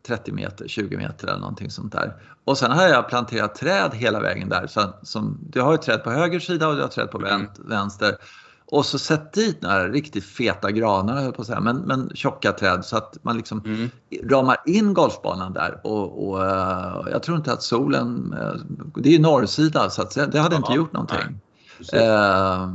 [0.07, 2.17] 30 eh, meter, 20 meter eller någonting sånt där.
[2.45, 4.67] Och sen har jag planterat träd hela vägen där.
[4.67, 7.47] Så, som, du har ett träd på höger sida och du har träd på mm.
[7.59, 8.17] vänster.
[8.69, 12.97] Och så sätt dit några riktigt feta granar, på säga, men, men tjocka träd så
[12.97, 13.91] att man liksom mm.
[14.31, 15.81] ramar in golfbanan där.
[15.85, 18.63] Och, och uh, jag tror inte att solen, uh,
[18.95, 21.41] det är ju norrsida så att det hade ja, inte gjort någonting.
[21.95, 22.69] Uh,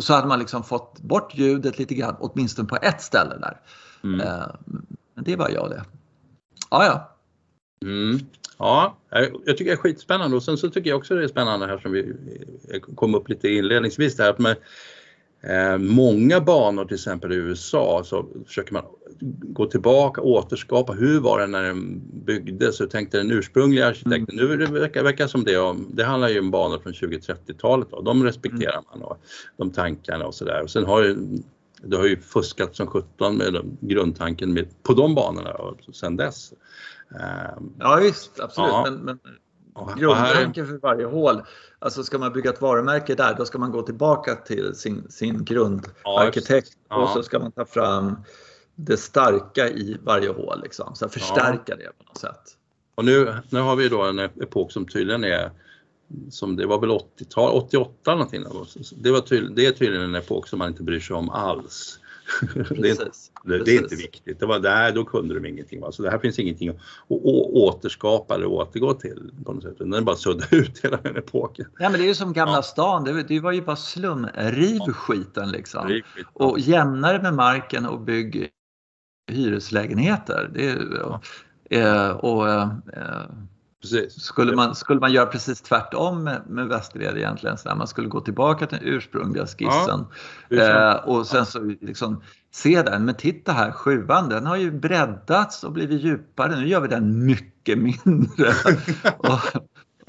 [0.00, 3.60] och så hade man liksom fått bort ljudet lite grann, åtminstone på ett ställe där.
[4.04, 4.16] Mm.
[5.14, 5.84] Men det var jag det.
[6.70, 7.16] Ja, ja.
[7.84, 8.18] Mm.
[8.58, 11.66] Ja, jag tycker det är skitspännande och sen så tycker jag också det är spännande
[11.66, 12.14] här som vi
[12.94, 14.56] kom upp lite inledningsvis där med
[15.42, 18.84] eh, många banor till exempel i USA så försöker man
[19.42, 24.38] gå tillbaka och återskapa hur var det när den byggdes, hur tänkte den ursprungliga arkitekten?
[24.38, 24.58] Mm.
[24.58, 28.24] Nu verkar det som det, om, det handlar ju om banor från 20-30-talet och de
[28.24, 28.84] respekterar mm.
[28.92, 29.18] man och
[29.56, 30.62] de tankarna och sådär.
[30.62, 31.16] Och sen har ju
[31.82, 35.56] det har ju fuskat som sjutton med grundtanken med, på de banorna
[35.92, 36.52] sen dess.
[37.10, 38.70] Ehm, ja visst, absolut.
[38.70, 38.86] Ja.
[38.90, 39.18] Men, men
[39.96, 41.42] grundtanken för varje hål,
[41.78, 45.44] alltså ska man bygga ett varumärke där då ska man gå tillbaka till sin, sin
[45.44, 48.16] grundarkitekt ja, och så ska man ta fram
[48.74, 50.94] det starka i varje hål, liksom.
[50.94, 52.56] så förstärka det på något sätt.
[52.94, 55.50] Och nu, nu har vi då en epok som tydligen är
[56.30, 58.44] som det var väl 80-tal, 88 eller någonting.
[58.96, 61.99] Det, var tydligen, det är tydligen en epok som man inte bryr sig om alls.
[62.52, 62.96] det, är,
[63.44, 64.40] det, det, är inte viktigt.
[64.40, 65.80] Det var där, då kunde de ingenting.
[65.80, 65.92] Va?
[65.92, 67.22] Så det här finns ingenting att, att
[67.52, 69.78] återskapa eller återgå till på något sätt.
[69.78, 71.66] Den är bara sudda ut hela den epoken.
[71.78, 72.62] Ja, men det är ju som Gamla ja.
[72.62, 73.04] stan.
[73.04, 74.26] Det, det var ju bara slum.
[74.34, 74.92] Riv ja.
[74.92, 75.88] skiten liksom.
[75.88, 76.30] Riv skiten.
[76.32, 78.50] Och jämna det med marken och bygg
[79.30, 80.50] hyreslägenheter.
[80.54, 81.20] Det, ja.
[81.70, 82.70] Eh, och, och eh,
[83.80, 84.22] Precis.
[84.22, 87.58] Skulle, man, skulle man göra precis tvärtom med, med Västerled egentligen?
[87.58, 90.06] Så man skulle gå tillbaka till den ursprungliga skissen
[90.48, 92.22] ja, eh, och sen så liksom
[92.52, 93.04] se den.
[93.04, 96.56] Men titta här, sjuan den har ju breddats och blivit djupare.
[96.56, 98.48] Nu gör vi den mycket mindre.
[99.18, 99.40] och,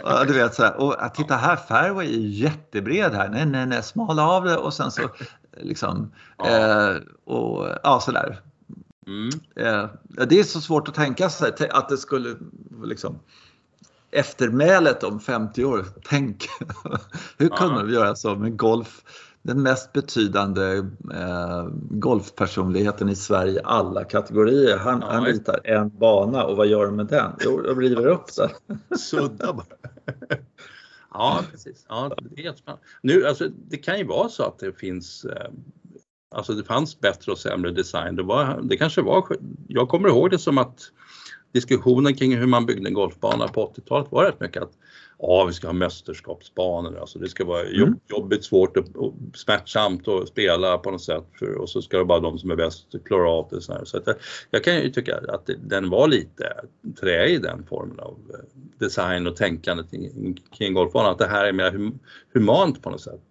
[0.03, 3.29] och, du vet så här, och titta här, fairway är jättebred här.
[3.29, 5.01] Nej, nej, nej, smala av det och sen så
[5.57, 6.11] liksom
[6.45, 6.95] eh,
[7.25, 8.39] och ja sådär.
[9.07, 9.29] Mm.
[9.55, 9.89] Eh,
[10.27, 12.35] det är så svårt att tänka sig att det skulle
[12.83, 13.19] liksom
[14.11, 15.85] eftermälet om 50 år.
[16.03, 16.47] Tänk,
[17.37, 17.83] hur kunde ja.
[17.83, 19.03] de göra så med golf?
[19.43, 20.77] den mest betydande
[21.13, 24.77] eh, golfpersonligheten i Sverige alla kategorier.
[24.77, 27.31] Han, ja, han ritar en bana och vad gör de med den?
[27.39, 28.49] Jo, de river upp den.
[28.99, 29.65] Sudda bara.
[31.13, 31.85] ja, precis.
[31.89, 32.55] Ja, det är.
[33.01, 35.51] Nu, alltså, det kan ju vara så att det finns eh,
[36.35, 38.15] Alltså det fanns bättre och sämre design.
[38.15, 39.25] Det, var, det kanske var,
[39.67, 40.91] jag kommer ihåg det som att
[41.51, 44.71] diskussionen kring hur man byggde en golfbana på 80-talet var rätt mycket att
[45.21, 47.95] ja, vi ska ha mästerskapsbanor, alltså det ska vara mm.
[48.09, 52.05] jobbigt, svårt och, och smärtsamt att spela på något sätt för, och så ska det
[52.05, 53.61] bara de som är bäst klara av det.
[53.61, 54.15] Så, så jag,
[54.49, 56.53] jag, kan ju tycka att det, den var lite
[56.99, 61.45] trä i den formen av eh, design och tänkande kring, kring golfbanan, att det här
[61.45, 61.99] är mer hum,
[62.33, 63.21] humant på något sätt.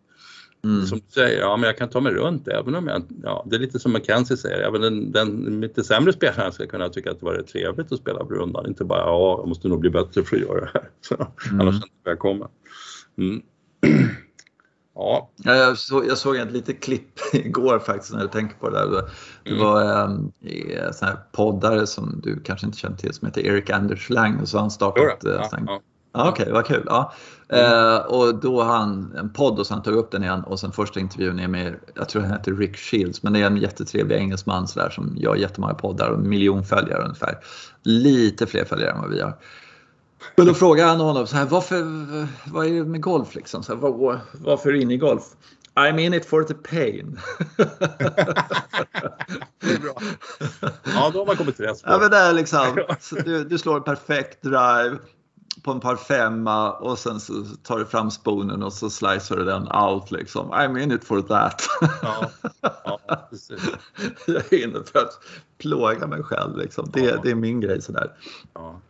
[0.64, 0.86] Mm.
[0.86, 3.56] Som du säger, ja men jag kan ta mig runt även om jag, ja det
[3.56, 7.20] är lite som McKenzie säger, även den, den lite sämre spelaren ska kunna tycka att
[7.20, 10.22] det var trevligt att spela på rundan, inte bara ja jag måste nog bli bättre
[10.22, 10.88] för att göra det här.
[11.00, 11.60] Så, mm.
[11.60, 12.48] Annars inte jag kommer.
[13.18, 13.42] Mm.
[14.94, 15.30] ja.
[15.36, 18.78] ja jag, så, jag såg ett litet klipp igår faktiskt när jag tänker på det
[18.78, 19.10] där.
[19.44, 19.62] Det mm.
[19.62, 20.32] var um,
[20.92, 24.48] sån här poddare som du kanske inte känner till som heter Erik Anders Lang och
[24.48, 25.80] så har han startat ja, ja.
[26.12, 26.84] Ja, Okej, okay, vad kul.
[26.86, 27.12] Ja.
[27.48, 27.94] Mm.
[27.94, 31.00] Eh, och då han en podd och han tog upp den igen och sen första
[31.00, 34.68] intervjun är med, jag tror han heter Rick Shields, men det är en jättetrevlig engelsman
[34.68, 37.38] så där, som gör jättemånga poddar och en miljon följare ungefär.
[37.82, 39.34] Lite fler följare än vad vi har.
[40.36, 41.82] Men då frågar han honom så här, varför,
[42.52, 43.62] vad är det med golf liksom?
[43.62, 45.24] Så här, var, varför är du inne i golf?
[45.74, 47.20] I'm in it for the pain.
[49.60, 50.02] det är bra.
[50.84, 51.92] Ja, då har man kommit till rätt spår.
[51.92, 52.78] Ja, men det är liksom,
[53.24, 54.98] du, du slår en perfekt drive
[55.62, 59.44] på en par femma och sen så tar du fram spoonen och så slicear du
[59.44, 60.52] den out liksom.
[60.52, 61.62] I'm in it for that.
[62.02, 62.30] Ja,
[62.60, 63.00] ja,
[64.26, 65.18] jag är inne för att
[65.58, 66.90] plåga mig själv liksom.
[66.92, 67.16] Det, ja.
[67.22, 68.12] det är min grej sådär.
[68.54, 68.80] Ja.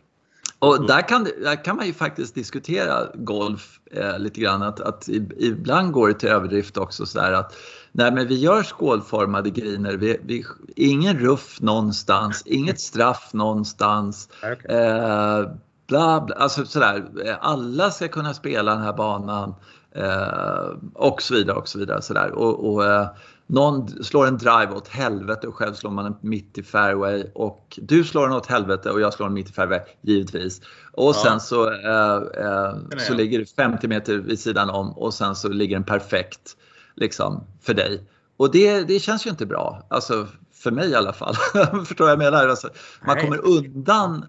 [0.61, 4.61] Och där kan, där kan man ju faktiskt diskutera golf eh, lite grann.
[4.61, 5.07] Att, att
[5.37, 7.55] ibland går det till överdrift också sådär att
[7.91, 9.97] nej men vi gör skålformade griner.
[9.97, 10.45] Vi, vi,
[10.75, 14.29] ingen ruff någonstans, inget straff någonstans.
[14.53, 14.77] Okay.
[14.77, 15.51] Eh,
[15.91, 17.03] bla, bla, alltså sådär,
[17.41, 19.55] alla ska kunna spela den här banan
[19.95, 22.01] eh, och så vidare och så vidare.
[22.01, 22.31] Sådär.
[22.31, 23.07] Och, och eh,
[23.47, 27.79] någon slår en drive åt helvete och själv slår man den mitt i fairway och
[27.81, 30.61] du slår den åt helvete och jag slår den mitt i fairway, givetvis.
[30.91, 31.23] Och ja.
[31.23, 35.49] sen så, eh, eh så ligger det 50 meter vid sidan om och sen så
[35.49, 36.57] ligger den perfekt
[36.95, 38.03] liksom, för dig.
[38.37, 41.35] Och det, det känns ju inte bra, alltså för mig i alla fall.
[41.85, 42.47] Förstår vad jag menar?
[42.47, 42.69] Alltså,
[43.05, 44.25] man kommer undan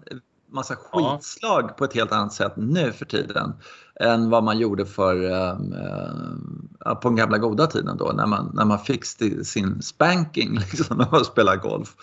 [0.53, 1.73] massa skitslag ja.
[1.77, 3.53] på ett helt annat sätt nu för tiden
[3.99, 8.65] än vad man gjorde för äh, på den gamla goda tiden då när man, när
[8.65, 9.05] man fick
[9.45, 11.95] sin spanking liksom, när man spelade golf.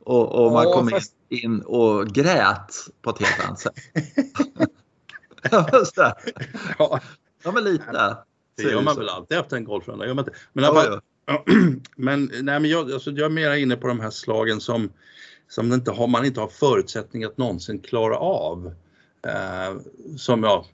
[0.00, 1.12] Och, och man ja, kom fast...
[1.28, 3.74] in och grät på ett helt annat sätt.
[6.78, 7.00] ja.
[7.44, 8.16] ja, men lite.
[8.56, 10.14] Det gör man väl alltid efter en golfrunda.
[10.14, 11.44] Men, men, ja, ja.
[11.96, 14.90] men, nej, men jag, alltså, jag är mer inne på de här slagen som
[15.50, 18.74] som inte har, man inte har förutsättning att någonsin klara av.
[19.26, 19.80] Eh,
[20.16, 20.64] som jag,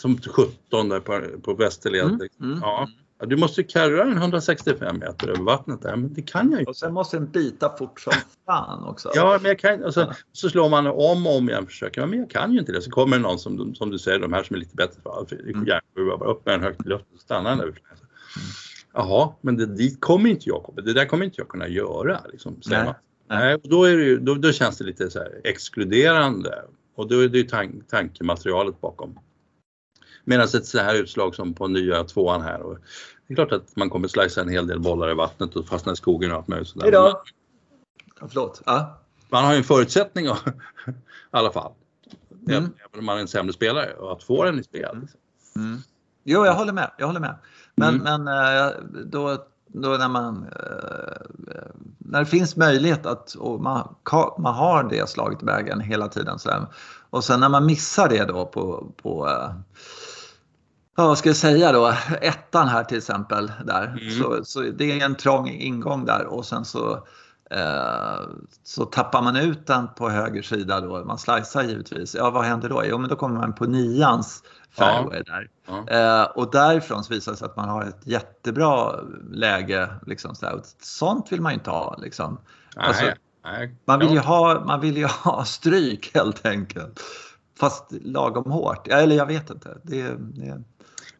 [0.00, 2.04] som 17 där på, på Västerled.
[2.04, 2.88] Mm, mm, ja.
[3.26, 6.66] Du måste karra den 165 meter över vattnet där, men det kan jag ju.
[6.66, 8.12] Och sen måste den bita fort som
[8.46, 9.10] fan också.
[9.14, 10.14] Ja, men jag kan alltså, ja.
[10.32, 12.82] Så slår man om och om igen försöker, men jag kan ju inte det.
[12.82, 15.50] Så kommer det någon som, som du säger, de här som är lite bättre, för
[15.50, 15.66] mm.
[15.66, 17.64] gärna bara upp med en högt i luften och stanna där.
[17.64, 17.74] Mm.
[18.92, 20.80] Jaha, men det, dit kommer inte jag komma.
[20.80, 22.20] Det där kommer inte jag kunna göra.
[22.32, 22.60] Liksom,
[23.28, 23.38] Nej.
[23.38, 26.64] Nej, då, är det, då, då känns det lite så exkluderande
[26.94, 29.18] och då är det ju tank, tankematerialet bakom.
[30.24, 32.78] Medan ett så här utslag som på nya tvåan här, och
[33.26, 35.92] det är klart att man kommer slicea en hel del bollar i vattnet och fastna
[35.92, 36.68] i skogen och allt möjligt.
[36.68, 36.92] Sådär.
[36.92, 37.22] Ja,
[38.28, 38.62] förlåt.
[38.66, 38.98] Ja.
[39.28, 40.30] Man har ju en förutsättning i
[41.30, 41.72] alla fall.
[42.48, 42.64] Mm.
[42.64, 45.06] Även om man är en sämre spelare och att få den i spel.
[45.56, 45.78] Mm.
[46.24, 46.90] Jo, jag håller med.
[46.98, 47.34] Jag håller med.
[47.74, 48.24] Men, mm.
[48.24, 48.72] men eh,
[49.04, 51.28] då då när man eh,
[51.98, 53.94] när det finns möjlighet att och man,
[54.38, 56.38] man har det slaget i vägen hela tiden.
[56.38, 56.50] Så.
[57.10, 59.50] Och sen när man missar det då på, på eh,
[60.96, 63.52] ja, vad ska jag säga då, ettan här till exempel.
[63.64, 63.86] Där.
[63.86, 64.22] Mm.
[64.22, 67.06] Så, så det är en trång ingång där och sen så,
[68.62, 71.04] så tappar man ut den på höger sida då.
[71.04, 72.14] Man slicear givetvis.
[72.14, 72.82] Ja, vad händer då?
[72.86, 75.32] Jo, men då kommer man på nians fairway ja.
[75.32, 75.50] där.
[75.66, 76.22] Ja.
[76.22, 79.88] Eh, och därifrån så visar det sig att man har ett jättebra läge.
[80.06, 81.96] Liksom, så Sånt vill man ju inte ha.
[81.98, 82.40] Liksom.
[82.76, 83.04] Alltså.
[83.84, 87.00] Man, vill ju ha, man vill ju ha stryk helt enkelt.
[87.60, 88.88] Fast lagom hårt.
[88.88, 89.78] Eller jag vet inte.
[89.82, 90.62] Det, det...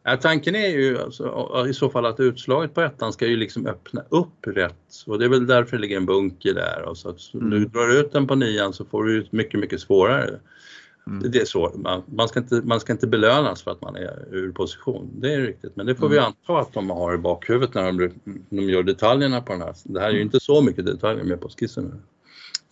[0.09, 3.65] Ja, tanken är ju alltså, i så fall att utslaget på ettan ska ju liksom
[3.65, 6.81] öppna upp rätt och det är väl därför det ligger en bunker där.
[6.81, 7.49] Och så att mm.
[7.49, 10.39] du drar ut den på nian så får du ut mycket, mycket svårare
[11.09, 11.31] Mm.
[11.31, 11.71] Det är så.
[11.75, 15.09] Man, man, ska inte, man ska inte belönas för att man är ur position.
[15.13, 15.75] Det är riktigt.
[15.75, 16.13] Men det får mm.
[16.13, 18.11] vi anta att de har i bakhuvudet när de,
[18.49, 19.75] de gör detaljerna på den här.
[19.83, 20.27] Det här är ju mm.
[20.27, 22.01] inte så mycket detaljer med på skissen.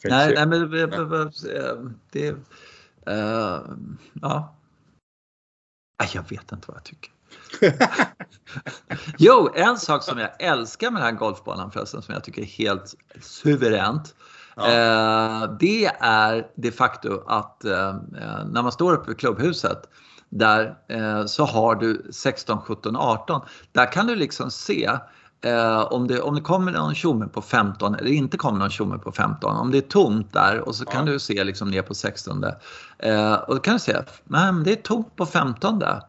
[0.03, 0.87] Nej, nej, men det,
[2.11, 3.77] det uh,
[4.21, 4.55] ja.
[6.13, 7.11] Jag vet inte vad jag tycker.
[9.17, 12.45] jo, en sak som jag älskar med den här golfbanan förresten som jag tycker är
[12.45, 14.15] helt suveränt.
[14.55, 14.67] Ja.
[14.67, 17.95] Eh, det är det faktum att eh,
[18.45, 19.89] när man står uppe vid klubbhuset
[20.29, 23.41] där eh, så har du 16, 17, 18.
[23.71, 24.89] Där kan du liksom se
[25.41, 28.97] Eh, om, det, om det kommer någon tjomme på 15 eller inte kommer någon tjomme
[28.97, 29.55] på 15.
[29.55, 32.43] Om det är tomt där och så kan du se liksom ner på 16.
[32.99, 35.81] Eh, och då kan du se, nej det är tomt på 15.
[35.81, 35.99] Eh,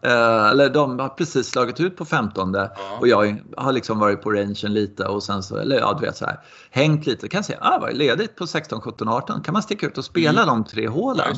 [0.46, 2.70] eller de har precis slagit ut på 15 ja.
[3.00, 6.16] och jag har liksom varit på rangen lite och sen så, eller ja du vet
[6.16, 7.28] så här, hängt lite.
[7.28, 9.42] Kan se, ah vad är ledigt på 16, 17, 18.
[9.42, 10.46] Kan man sticka ut och spela mm.
[10.46, 11.36] de tre hålen.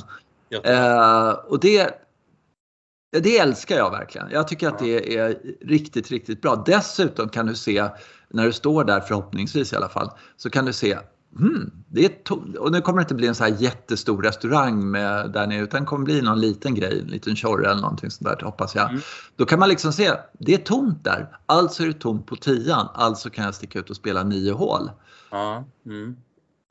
[0.64, 1.90] Eh, och det
[3.10, 4.30] det älskar jag verkligen.
[4.30, 6.62] Jag tycker att det är riktigt, riktigt bra.
[6.66, 7.88] Dessutom kan du se,
[8.28, 10.98] när du står där förhoppningsvis i alla fall, så kan du se
[11.38, 15.30] Hmm, det är och nu kommer det inte bli en så här jättestor restaurang med
[15.32, 18.30] där nere utan det kommer bli någon liten grej, en liten tjorre eller någonting sånt
[18.30, 18.90] där hoppas jag.
[18.90, 19.00] Mm.
[19.36, 21.38] Då kan man liksom se, det är tomt där.
[21.46, 24.90] Alltså är det tomt på tian, alltså kan jag sticka ut och spela nio hål.
[25.86, 26.16] Mm.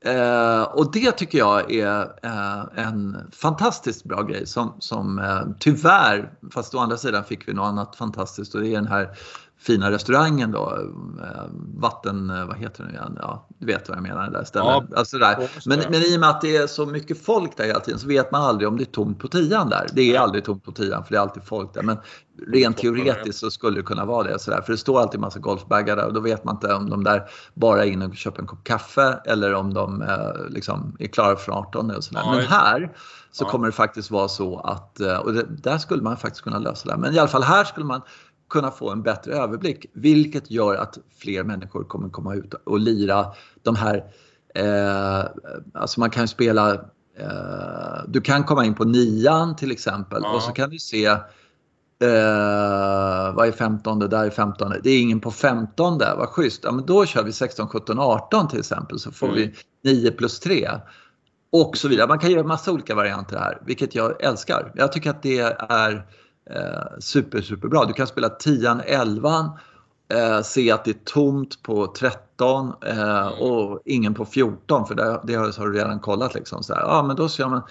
[0.04, 6.32] Eh, och det tycker jag är eh, en fantastiskt bra grej som, som eh, tyvärr,
[6.52, 9.10] fast å andra sidan fick vi något annat fantastiskt och det är den här
[9.60, 10.78] fina restaurangen då,
[11.22, 11.44] eh,
[11.74, 13.18] vatten, eh, vad heter den igen?
[13.20, 14.66] Ja, du vet vad jag menar, där stället.
[14.66, 15.48] Ja, alltså där.
[15.66, 18.06] Men, men i och med att det är så mycket folk där hela tiden så
[18.06, 19.86] vet man aldrig om det är tomt på tian där.
[19.92, 21.82] Det är aldrig tomt på tian för det är alltid folk där.
[21.82, 21.98] Men
[22.46, 24.38] rent teoretiskt så skulle det kunna vara det.
[24.38, 24.60] Sådär.
[24.60, 27.22] För det står alltid massa golfbagar där och då vet man inte om de där
[27.54, 31.36] bara är inne och köper en kopp kaffe eller om de eh, liksom är klara
[31.36, 32.22] för 18 och sådär.
[32.34, 32.92] Men här
[33.32, 36.88] så kommer det faktiskt vara så att, och det, där skulle man faktiskt kunna lösa
[36.88, 36.96] det.
[36.96, 38.02] Men i alla fall här skulle man
[38.50, 39.86] kunna få en bättre överblick.
[39.92, 43.26] Vilket gör att fler människor kommer komma ut och lira
[43.62, 44.04] de här,
[44.54, 45.30] eh,
[45.74, 46.74] alltså man kan spela,
[47.18, 50.34] eh, du kan komma in på nian till exempel ja.
[50.34, 51.16] och så kan du se
[52.02, 53.98] Eh, vad är 15?
[53.98, 54.72] Där är 15.
[54.82, 56.64] Det är ingen på 15 där, vad schysst.
[56.64, 59.50] Ja, men då kör vi 16, 17, 18 till exempel så får mm.
[59.82, 60.68] vi 9 plus 3.
[61.52, 62.08] Och så vidare.
[62.08, 64.72] Man kan göra massa olika varianter här, vilket jag älskar.
[64.74, 65.38] Jag tycker att det
[65.68, 66.06] är
[66.56, 67.84] eh, super, superbra.
[67.84, 69.58] Du kan spela 10 11
[70.14, 73.32] eh, se att det är tomt på 13 eh, mm.
[73.32, 76.34] och ingen på 14 för det, det har du redan kollat.
[76.34, 76.80] Liksom, så här.
[76.80, 77.62] Ja, men då kör man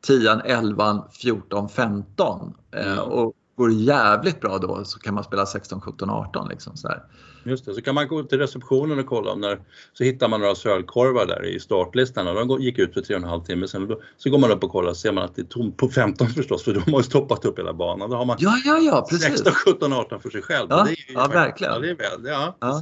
[0.00, 2.98] 10 11 14 15 eh, mm.
[2.98, 6.88] och går det jävligt bra då så kan man spela 16 17 18 liksom, så
[6.88, 7.02] här.
[7.48, 9.58] Just det, så kan man gå till receptionen och kolla om när,
[9.92, 13.68] så hittar man några sölkorvar där i startlistan och de gick ut för 3,5 timme
[13.68, 13.96] sedan.
[14.16, 16.28] Så går man upp och kollar och ser man att det är tomt på 15
[16.28, 18.10] förstås för de har ju stoppat upp hela banan.
[18.10, 19.28] Då har man ja, ja, ja, precis.
[19.28, 20.66] 16, 17, 18 för sig själv.
[20.70, 21.72] Ja, det är, ja verkligen.
[21.72, 22.80] Ja, det är väl, ja, ja.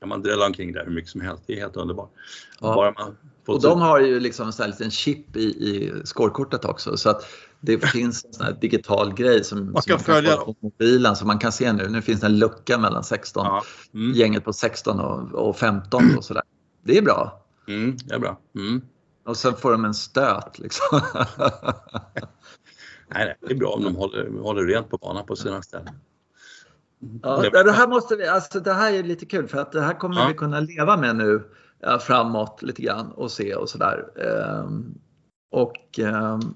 [0.00, 1.42] kan man drälla omkring där hur mycket som helst.
[1.46, 2.10] Det är helt underbart.
[2.60, 2.74] Ja.
[2.74, 3.16] Bara man
[3.46, 7.26] och de har ju liksom en liten chip i, i scorekortet också så att
[7.60, 11.26] det finns en sån digital grej som man kan, som man följa på mobilen som
[11.26, 11.88] man kan se nu.
[11.88, 13.62] Nu finns det en lucka mellan 16, ja.
[13.94, 14.12] mm.
[14.12, 16.42] gänget på 16 och, och 15 och sådär.
[16.82, 17.44] Det är bra.
[17.68, 18.40] Mm, det är bra.
[18.54, 18.82] Mm.
[19.26, 21.00] Och sen får de en stöt liksom.
[23.14, 25.94] nej, det är bra om de håller, håller rent på banan på sina ställen.
[27.22, 29.98] Ja, det här måste vi, alltså det här är lite kul för att det här
[29.98, 30.28] kommer ja.
[30.28, 31.42] vi kunna leva med nu
[32.00, 34.04] framåt lite grann och se och sådär.
[34.16, 34.94] Ehm,
[35.50, 36.54] och ehm,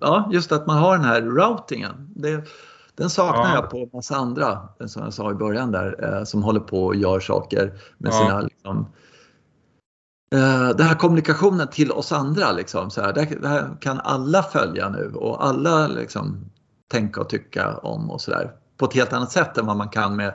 [0.00, 2.10] ja, just att man har den här routingen.
[2.16, 2.44] Det,
[2.94, 3.54] den saknar ja.
[3.54, 6.84] jag på en massa andra, som jag sa i början där, eh, som håller på
[6.84, 8.18] och gör saker med ja.
[8.18, 8.78] sina liksom,
[10.34, 12.52] eh, den här kommunikationen till oss andra.
[12.52, 16.50] Liksom, så här, det här kan alla följa nu och alla liksom,
[16.90, 18.52] tänka och tycka om och sådär.
[18.76, 20.34] På ett helt annat sätt än vad man kan med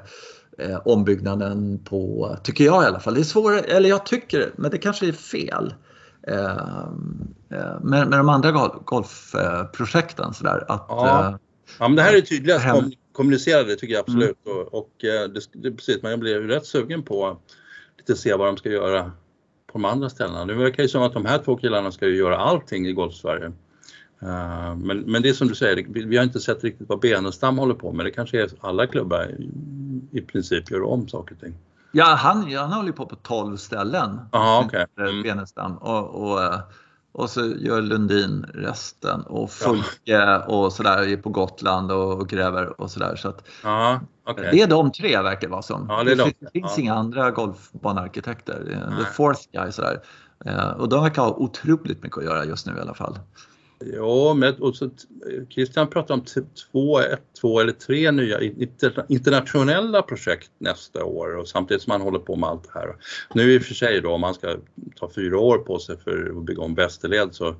[0.58, 3.14] eh, ombyggnaden på, tycker jag i alla fall.
[3.14, 5.74] Det är svårare, eller jag tycker men det kanske är fel.
[6.28, 6.46] Eh,
[7.50, 8.52] eh med, med de andra
[8.86, 10.66] golfprojekten sådär.
[10.68, 11.28] Att, ja.
[11.28, 11.36] Eh,
[11.80, 12.92] ja, men det här är tydligast hem...
[13.14, 14.38] kommunicerade tycker jag absolut.
[14.46, 14.58] Mm.
[14.58, 17.38] Och, och eh, det, det, precis, man blir rätt sugen på
[17.98, 19.04] lite se vad de ska göra
[19.68, 20.46] på de andra ställena.
[20.46, 23.52] Det verkar ju som att de här två killarna ska ju göra allting i Golfsverige.
[24.24, 27.58] Uh, men, men det är som du säger, vi har inte sett riktigt vad Benestam
[27.58, 28.06] håller på med.
[28.06, 29.32] Det kanske är alla klubbar
[30.12, 31.54] i princip gör om saker och ting.
[31.92, 34.20] Ja, han, han håller på på 12 ställen.
[34.32, 34.86] Aha, okay.
[35.00, 35.24] mm.
[35.24, 35.78] Benestam.
[35.78, 36.40] Och, och,
[37.12, 40.46] och så gör Lundin resten och Fulke ja.
[40.46, 43.16] och sådär är på Gotland och, gräver och sådär.
[43.16, 44.52] Så att Aha, okay.
[44.52, 45.86] Det är de tre verkar vara som.
[45.90, 48.80] Ja, det, det finns inga andra golfbanearkitekter.
[49.00, 50.00] The fourth guy sådär.
[50.46, 53.20] Eh, och de verkar ha otroligt mycket att göra just nu i alla fall.
[53.94, 54.90] Ja, men också,
[55.50, 56.26] Christian pratar om
[56.72, 58.40] två, ett, två eller tre nya
[59.08, 62.96] internationella projekt nästa år och samtidigt som han håller på med allt det här.
[63.34, 64.56] Nu i och för sig då om man ska
[64.96, 67.56] ta fyra år på sig för att bygga om Västerled så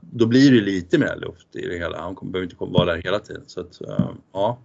[0.00, 2.00] då blir det lite mer luft i det hela.
[2.00, 3.42] Han behöver inte vara där hela tiden.
[3.46, 4.58] Så att, eh, ja,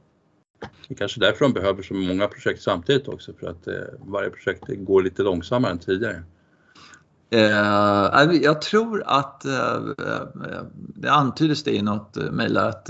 [0.88, 4.30] det är kanske därför de behöver så många projekt samtidigt också för att eh, varje
[4.30, 6.24] projekt går lite långsammare än tidigare.
[7.34, 9.78] Eh, jag tror att eh,
[10.96, 12.86] det antyddes det i något mejl att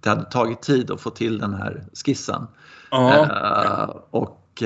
[0.00, 2.46] det hade tagit tid att få till den här skissen.
[2.90, 3.94] Ja.
[4.10, 4.62] och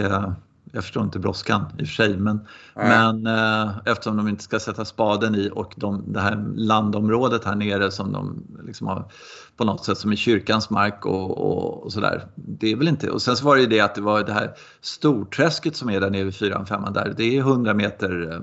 [0.73, 4.61] jag förstår inte brådskan i och för sig, men, men eh, eftersom de inte ska
[4.61, 9.11] sätta spaden i och de, det här landområdet här nere som de liksom har
[9.57, 12.27] på något sätt som är kyrkans mark och, och, och sådär.
[12.35, 14.33] Det är väl inte, och sen så var det ju det att det var det
[14.33, 18.41] här storträsket som är där nere vid 4 5 där, det är 100 meter eh,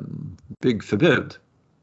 [0.62, 1.34] byggförbud.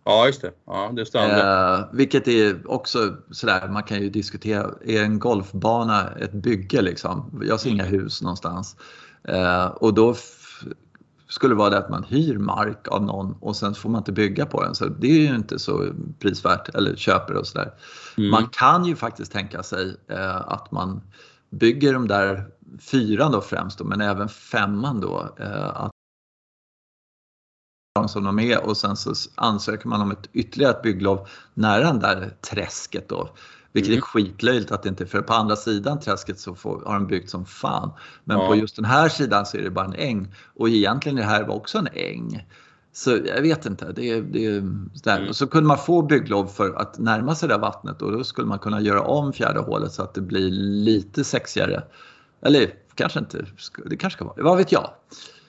[0.05, 0.51] Ja, just det.
[0.67, 1.79] Ja, det stämmer.
[1.79, 7.41] Eh, vilket är också sådär, man kan ju diskutera, är en golfbana ett bygge liksom?
[7.49, 8.77] Jag ser inga hus någonstans.
[9.29, 10.15] Eh, och då
[11.29, 14.13] skulle det vara det att man hyr mark av någon och sen får man inte
[14.13, 14.75] bygga på den.
[14.75, 15.85] Så det är ju inte så
[16.19, 17.73] prisvärt, eller köper och sådär.
[18.19, 18.31] Mm.
[18.31, 21.03] Man kan ju faktiskt tänka sig eh, att man
[21.51, 22.47] bygger de där
[22.81, 25.35] fyran då främst, då, men även femman då.
[25.39, 25.91] Eh, att
[28.09, 31.99] som de är och sen så ansöker man om ett ytterligare ett bygglov nära det
[31.99, 33.29] där träsket då.
[33.77, 33.99] Vilket mm.
[33.99, 37.31] är skitlöjligt att det inte för på andra sidan träsket så får, har de byggt
[37.31, 37.91] som fan.
[38.25, 38.49] Men ja.
[38.49, 40.35] på just den här sidan så är det bara en äng.
[40.55, 42.47] Och egentligen är det här också en äng.
[42.93, 43.93] Så jag vet inte.
[43.93, 45.29] Det, det, mm.
[45.29, 48.25] Och så kunde man få bygglov för att närma sig det där vattnet och då
[48.25, 51.83] skulle man kunna göra om fjärde hålet så att det blir lite sexigare.
[52.43, 53.47] Eller kanske inte,
[53.87, 54.91] det kanske ska vara, vad vet jag.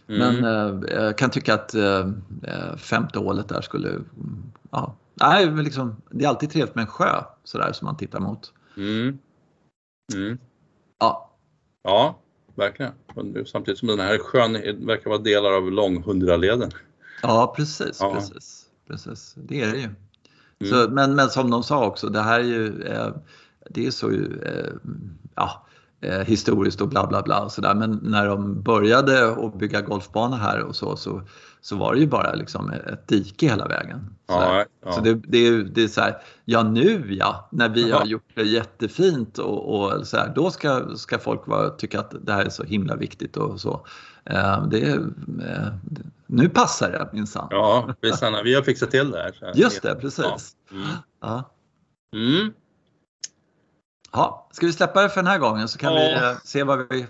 [0.07, 0.35] Mm.
[0.35, 1.99] Men eh, jag kan tycka att eh,
[2.43, 3.91] eh femte hålet där skulle,
[4.71, 8.53] ja, nej, liksom, det är alltid trevligt med en sjö sådär som man tittar mot.
[8.77, 9.17] Mm.
[10.13, 10.37] Mm.
[10.99, 11.31] Ja.
[11.83, 12.19] Ja,
[12.55, 12.93] verkligen.
[13.45, 14.53] Samtidigt som den här sjön
[14.85, 16.71] verkar vara delar av Långhundraleden.
[17.21, 18.13] Ja, precis, ja.
[18.13, 18.65] precis.
[18.87, 19.35] precis.
[19.37, 19.89] Det är det ju.
[20.59, 20.71] Mm.
[20.71, 23.15] Så, men, men som de sa också, det här är ju, eh,
[23.69, 24.73] det är så ju, eh,
[25.35, 25.66] ja,
[26.01, 27.75] eh, historiskt och bla bla bla och sådär.
[27.75, 31.21] Men när de började att bygga golfbana här och så, så,
[31.61, 34.15] så var det ju bara liksom ett dike hela vägen.
[34.27, 34.91] Ja, ja.
[34.91, 38.43] Så det, det, det är så här, ja nu ja, när vi har gjort det
[38.43, 42.49] jättefint och, och så här, då ska, ska folk vara, tycka att det här är
[42.49, 43.85] så himla viktigt och så.
[44.25, 45.73] Eh, det, eh,
[46.27, 47.47] nu passar det minsann.
[47.49, 47.95] Ja,
[48.43, 49.51] vi har fixat till det här.
[49.55, 50.55] Just det, precis.
[50.69, 50.75] Ja.
[50.75, 50.87] Mm.
[51.21, 51.51] Ja.
[52.13, 52.53] Mm.
[54.17, 55.99] Ja, ska vi släppa det för den här gången så kan ja.
[55.99, 57.05] vi eh, se vad vi...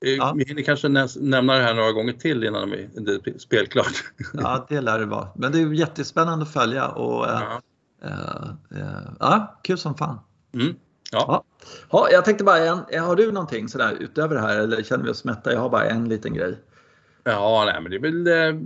[0.00, 0.34] Ja.
[0.36, 4.04] Vi hinner kanske nämna det här några gånger till innan det är spelklart.
[4.32, 5.28] Ja, det lär det vara.
[5.34, 7.62] Men det är jättespännande att följa och eh, ja,
[8.70, 10.18] äh, äh, ja kul som fan.
[10.54, 10.74] Mm.
[11.12, 11.44] Ja.
[11.90, 12.08] Ja.
[12.10, 15.24] jag tänkte bara, en, har du någonting sådär utöver det här eller känner vi oss
[15.24, 15.52] mätta?
[15.52, 16.58] Jag har bara en liten grej.
[17.24, 18.60] Ja, nej, men det är väl uh,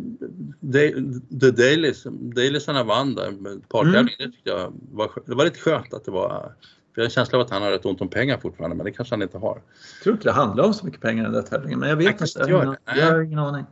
[1.41, 2.07] The Dailys.
[2.11, 3.33] Dailysarna vann där.
[3.69, 4.13] Partävlingen, mm.
[4.19, 6.53] det tyckte jag var, det var lite skönt att det var
[6.99, 8.93] jag har en känsla av att han har rätt ont om pengar fortfarande, men det
[8.93, 9.63] kanske han inte har.
[9.95, 11.97] Jag tror inte det handlar om så mycket pengar i den där tävlingen, men jag
[11.97, 12.51] vet jag inte.
[12.51, 13.65] Jag, jag, har ingen aning.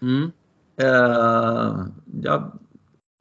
[0.00, 0.32] Mm.
[0.82, 1.86] Uh,
[2.22, 2.52] jag,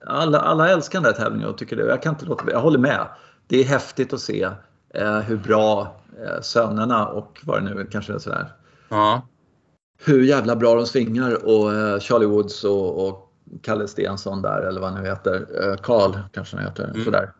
[0.05, 1.85] alla, alla älskar den där tävlingen och tycker det.
[1.85, 3.07] Jag kan inte låta Jag håller med.
[3.47, 8.13] Det är häftigt att se uh, hur bra uh, sönerna och vad det nu kanske
[8.13, 8.53] är sådär.
[8.89, 9.27] Ja.
[10.05, 14.81] Hur jävla bra de svingar och uh, Charlie Woods och, och Kalle Stensson där eller
[14.81, 15.77] vad han nu heter.
[15.83, 16.83] Karl kanske han heter.
[16.83, 17.03] Mm.
[17.03, 17.31] Sådär.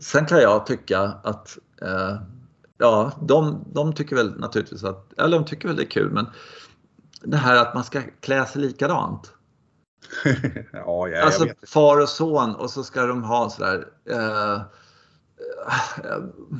[0.00, 2.16] Sen kan jag tycka att eh,
[2.78, 6.26] ja, de, de tycker väl naturligtvis att, eller de tycker väl det är kul men
[7.22, 9.32] det här att man ska klä sig likadant.
[10.72, 14.62] ja, ja, alltså far och son och så ska de ha sådär eh,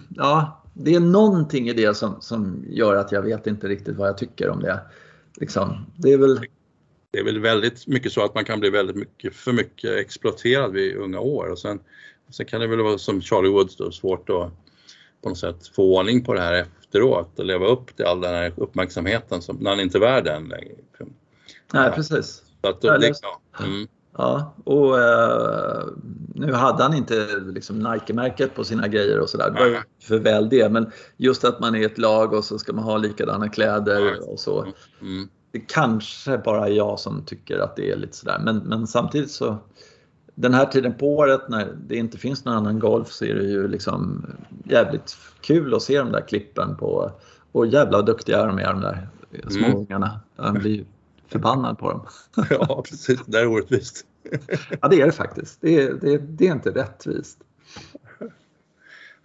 [0.09, 4.09] ja, det är någonting i det som, som gör att jag vet inte riktigt vad
[4.09, 4.81] jag tycker om det.
[5.37, 6.41] Liksom, det är väl
[7.13, 10.73] det är väl väldigt mycket så att man kan bli väldigt mycket för mycket exploaterad
[10.73, 11.81] vid unga år och sen
[12.31, 14.51] Sen kan det väl vara som Charlie Woods då, svårt att
[15.23, 18.35] på något sätt få ordning på det här efteråt och leva upp till all den
[18.35, 20.75] här uppmärksamheten som, när han inte är värd den längre.
[21.73, 22.43] Nej, precis.
[22.63, 23.65] Så att, det, det, ja.
[23.65, 23.89] Mm.
[24.17, 25.97] ja, och uh,
[26.35, 29.51] nu hade han inte liksom Nike-märket på sina grejer och sådär.
[29.51, 30.69] Det var för väl det.
[30.69, 34.41] Men just att man är ett lag och så ska man ha likadana kläder och
[34.41, 34.67] så.
[35.01, 35.29] Mm.
[35.53, 38.41] Det är kanske bara jag som tycker att det är lite sådär.
[38.45, 39.59] Men, men samtidigt så
[40.41, 43.43] den här tiden på året när det inte finns någon annan golf så är det
[43.43, 44.27] ju liksom
[44.65, 47.13] jävligt kul att se de där klippen på
[47.53, 49.09] och jävla duktiga de är de där
[49.49, 50.21] småungarna.
[50.39, 50.55] Mm.
[50.55, 50.85] De blir
[51.29, 52.07] förbannad på dem.
[52.51, 53.21] ja, precis.
[53.27, 54.07] Det är orättvist.
[54.81, 55.61] ja, det är det faktiskt.
[55.61, 57.39] Det är, det, det är inte rättvist.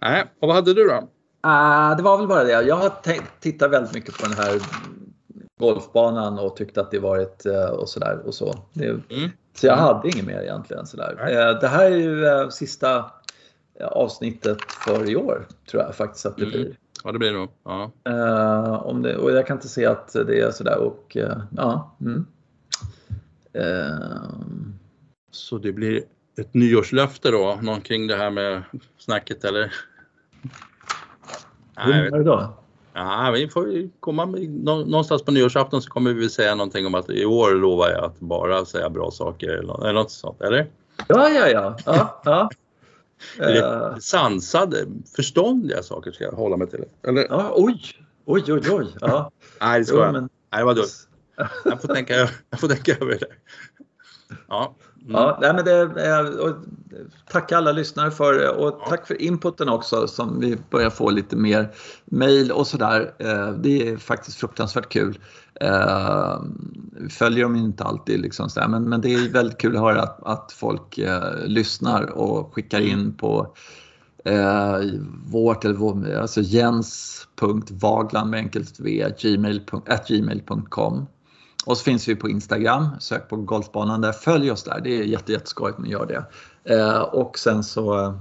[0.02, 0.94] Nej, och vad hade du då?
[1.46, 2.62] Uh, det var väl bara det.
[2.62, 2.92] Jag har
[3.40, 4.62] tittat väldigt mycket på den här
[5.60, 8.54] golfbanan och tyckte att det varit uh, och sådär och så.
[8.72, 9.30] Det, mm.
[9.56, 10.86] Så jag hade inget mer egentligen.
[10.86, 11.12] Sådär.
[11.12, 13.10] Uh, det här är ju sista
[13.80, 16.52] avsnittet för i år tror jag faktiskt att det mm.
[16.52, 16.76] blir.
[17.04, 17.50] Ja, det blir det nog.
[17.64, 17.90] Ja.
[18.08, 21.96] Uh, om det, och jag kan inte se att det är sådär och uh, ja.
[22.00, 22.26] Mm.
[23.56, 24.30] Uh,
[25.30, 26.02] så det blir
[26.38, 28.62] ett nyårslöfte då, någon kring det här med
[28.98, 29.72] snacket eller?
[31.76, 32.56] Hur menar du då?
[32.98, 37.24] Ja, vi får komma någonstans på nyårsafton så kommer vi säga någonting om att i
[37.24, 40.66] år lovar jag att bara säga bra saker eller något sånt, eller?
[41.08, 41.76] Ja, ja, ja.
[41.84, 42.50] ja, ja.
[43.40, 44.86] Uh, sansade,
[45.16, 46.84] förståndiga saker ska jag hålla mig till.
[47.08, 47.26] Eller?
[47.30, 47.80] Ja, oj,
[48.24, 48.86] oj, oj, oj.
[49.00, 49.30] Ja.
[49.60, 50.12] Nej, det ska jag.
[50.12, 50.28] Men...
[50.52, 50.84] Nej, dumt.
[51.64, 52.14] Jag får tänka,
[52.50, 53.26] jag får tänka över det.
[54.48, 54.76] Ja.
[55.00, 55.14] Mm.
[55.14, 56.56] Ja, nej, men det, och
[57.30, 61.70] tack alla lyssnare för och tack för inputen också som vi börjar få lite mer
[62.04, 63.14] mail och sådär.
[63.18, 65.18] Eh, det är faktiskt fruktansvärt kul.
[65.60, 66.40] Eh,
[66.92, 70.02] vi följer dem inte alltid liksom sådär, men, men det är väldigt kul att höra
[70.02, 73.54] att, att folk eh, lyssnar och skickar in på
[74.24, 74.80] eh,
[75.26, 80.42] vårt, eller vår, alltså jens.vagland med enkelt v, gmail.com gmail
[81.66, 84.80] och så finns vi på Instagram, sök på Golfbanan där, följ oss där.
[84.80, 86.24] Det är jätte, jätteskojigt om ni gör det.
[86.74, 88.14] Eh, och sen så,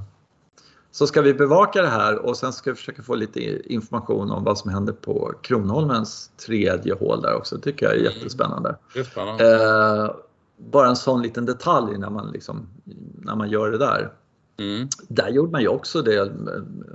[0.92, 4.44] så ska vi bevaka det här och sen ska vi försöka få lite information om
[4.44, 7.56] vad som händer på Kronholmens tredje hål där också.
[7.56, 8.76] Det tycker jag är jättespännande.
[8.96, 10.12] Mm, eh,
[10.58, 12.68] bara en sån liten detalj när man, liksom,
[13.22, 14.12] när man gör det där.
[14.58, 14.88] Mm.
[15.08, 16.32] Där gjorde man ju också det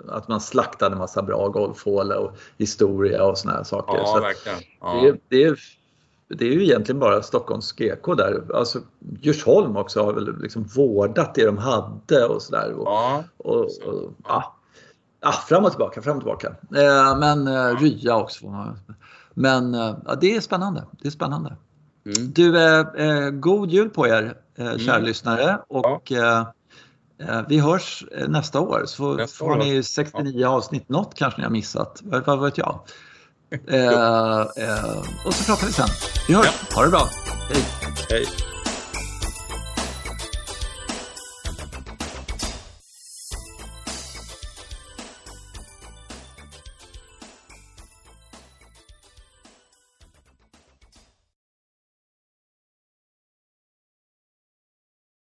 [0.08, 3.96] att man slaktade en massa bra golfhål och historia och såna här saker.
[3.96, 4.58] Ja, så verkligen.
[4.80, 5.00] Ja.
[5.02, 5.58] Det, det, är
[6.30, 8.42] det är ju egentligen bara Stockholms GK där.
[8.54, 8.80] Alltså
[9.20, 12.72] Djursholm också har väl liksom vårdat det de hade och sådär.
[12.72, 13.24] Och, ja.
[13.36, 14.56] och, och, ja.
[15.20, 15.32] ja.
[15.48, 16.48] fram och tillbaka, fram och tillbaka.
[16.76, 18.74] Eh, men eh, Rya också.
[19.34, 20.84] Men eh, det är spännande.
[21.02, 21.56] Det är spännande.
[22.06, 22.32] Mm.
[22.32, 25.06] Du, eh, eh god jul på er eh, kära mm.
[25.06, 26.52] lyssnare och ja.
[27.18, 29.56] Eh, vi hörs nästa år så nästa får år.
[29.56, 30.48] ni 69 ja.
[30.48, 30.88] avsnitt.
[30.88, 32.80] Något kanske ni har missat, vad vet jag.
[33.50, 35.88] Eh, eh, och så pratar vi sen.
[36.28, 36.46] Vi hörs.
[36.46, 36.76] Ja.
[36.76, 37.08] Ha det bra.
[37.48, 37.62] Hej.
[38.10, 38.49] Hej.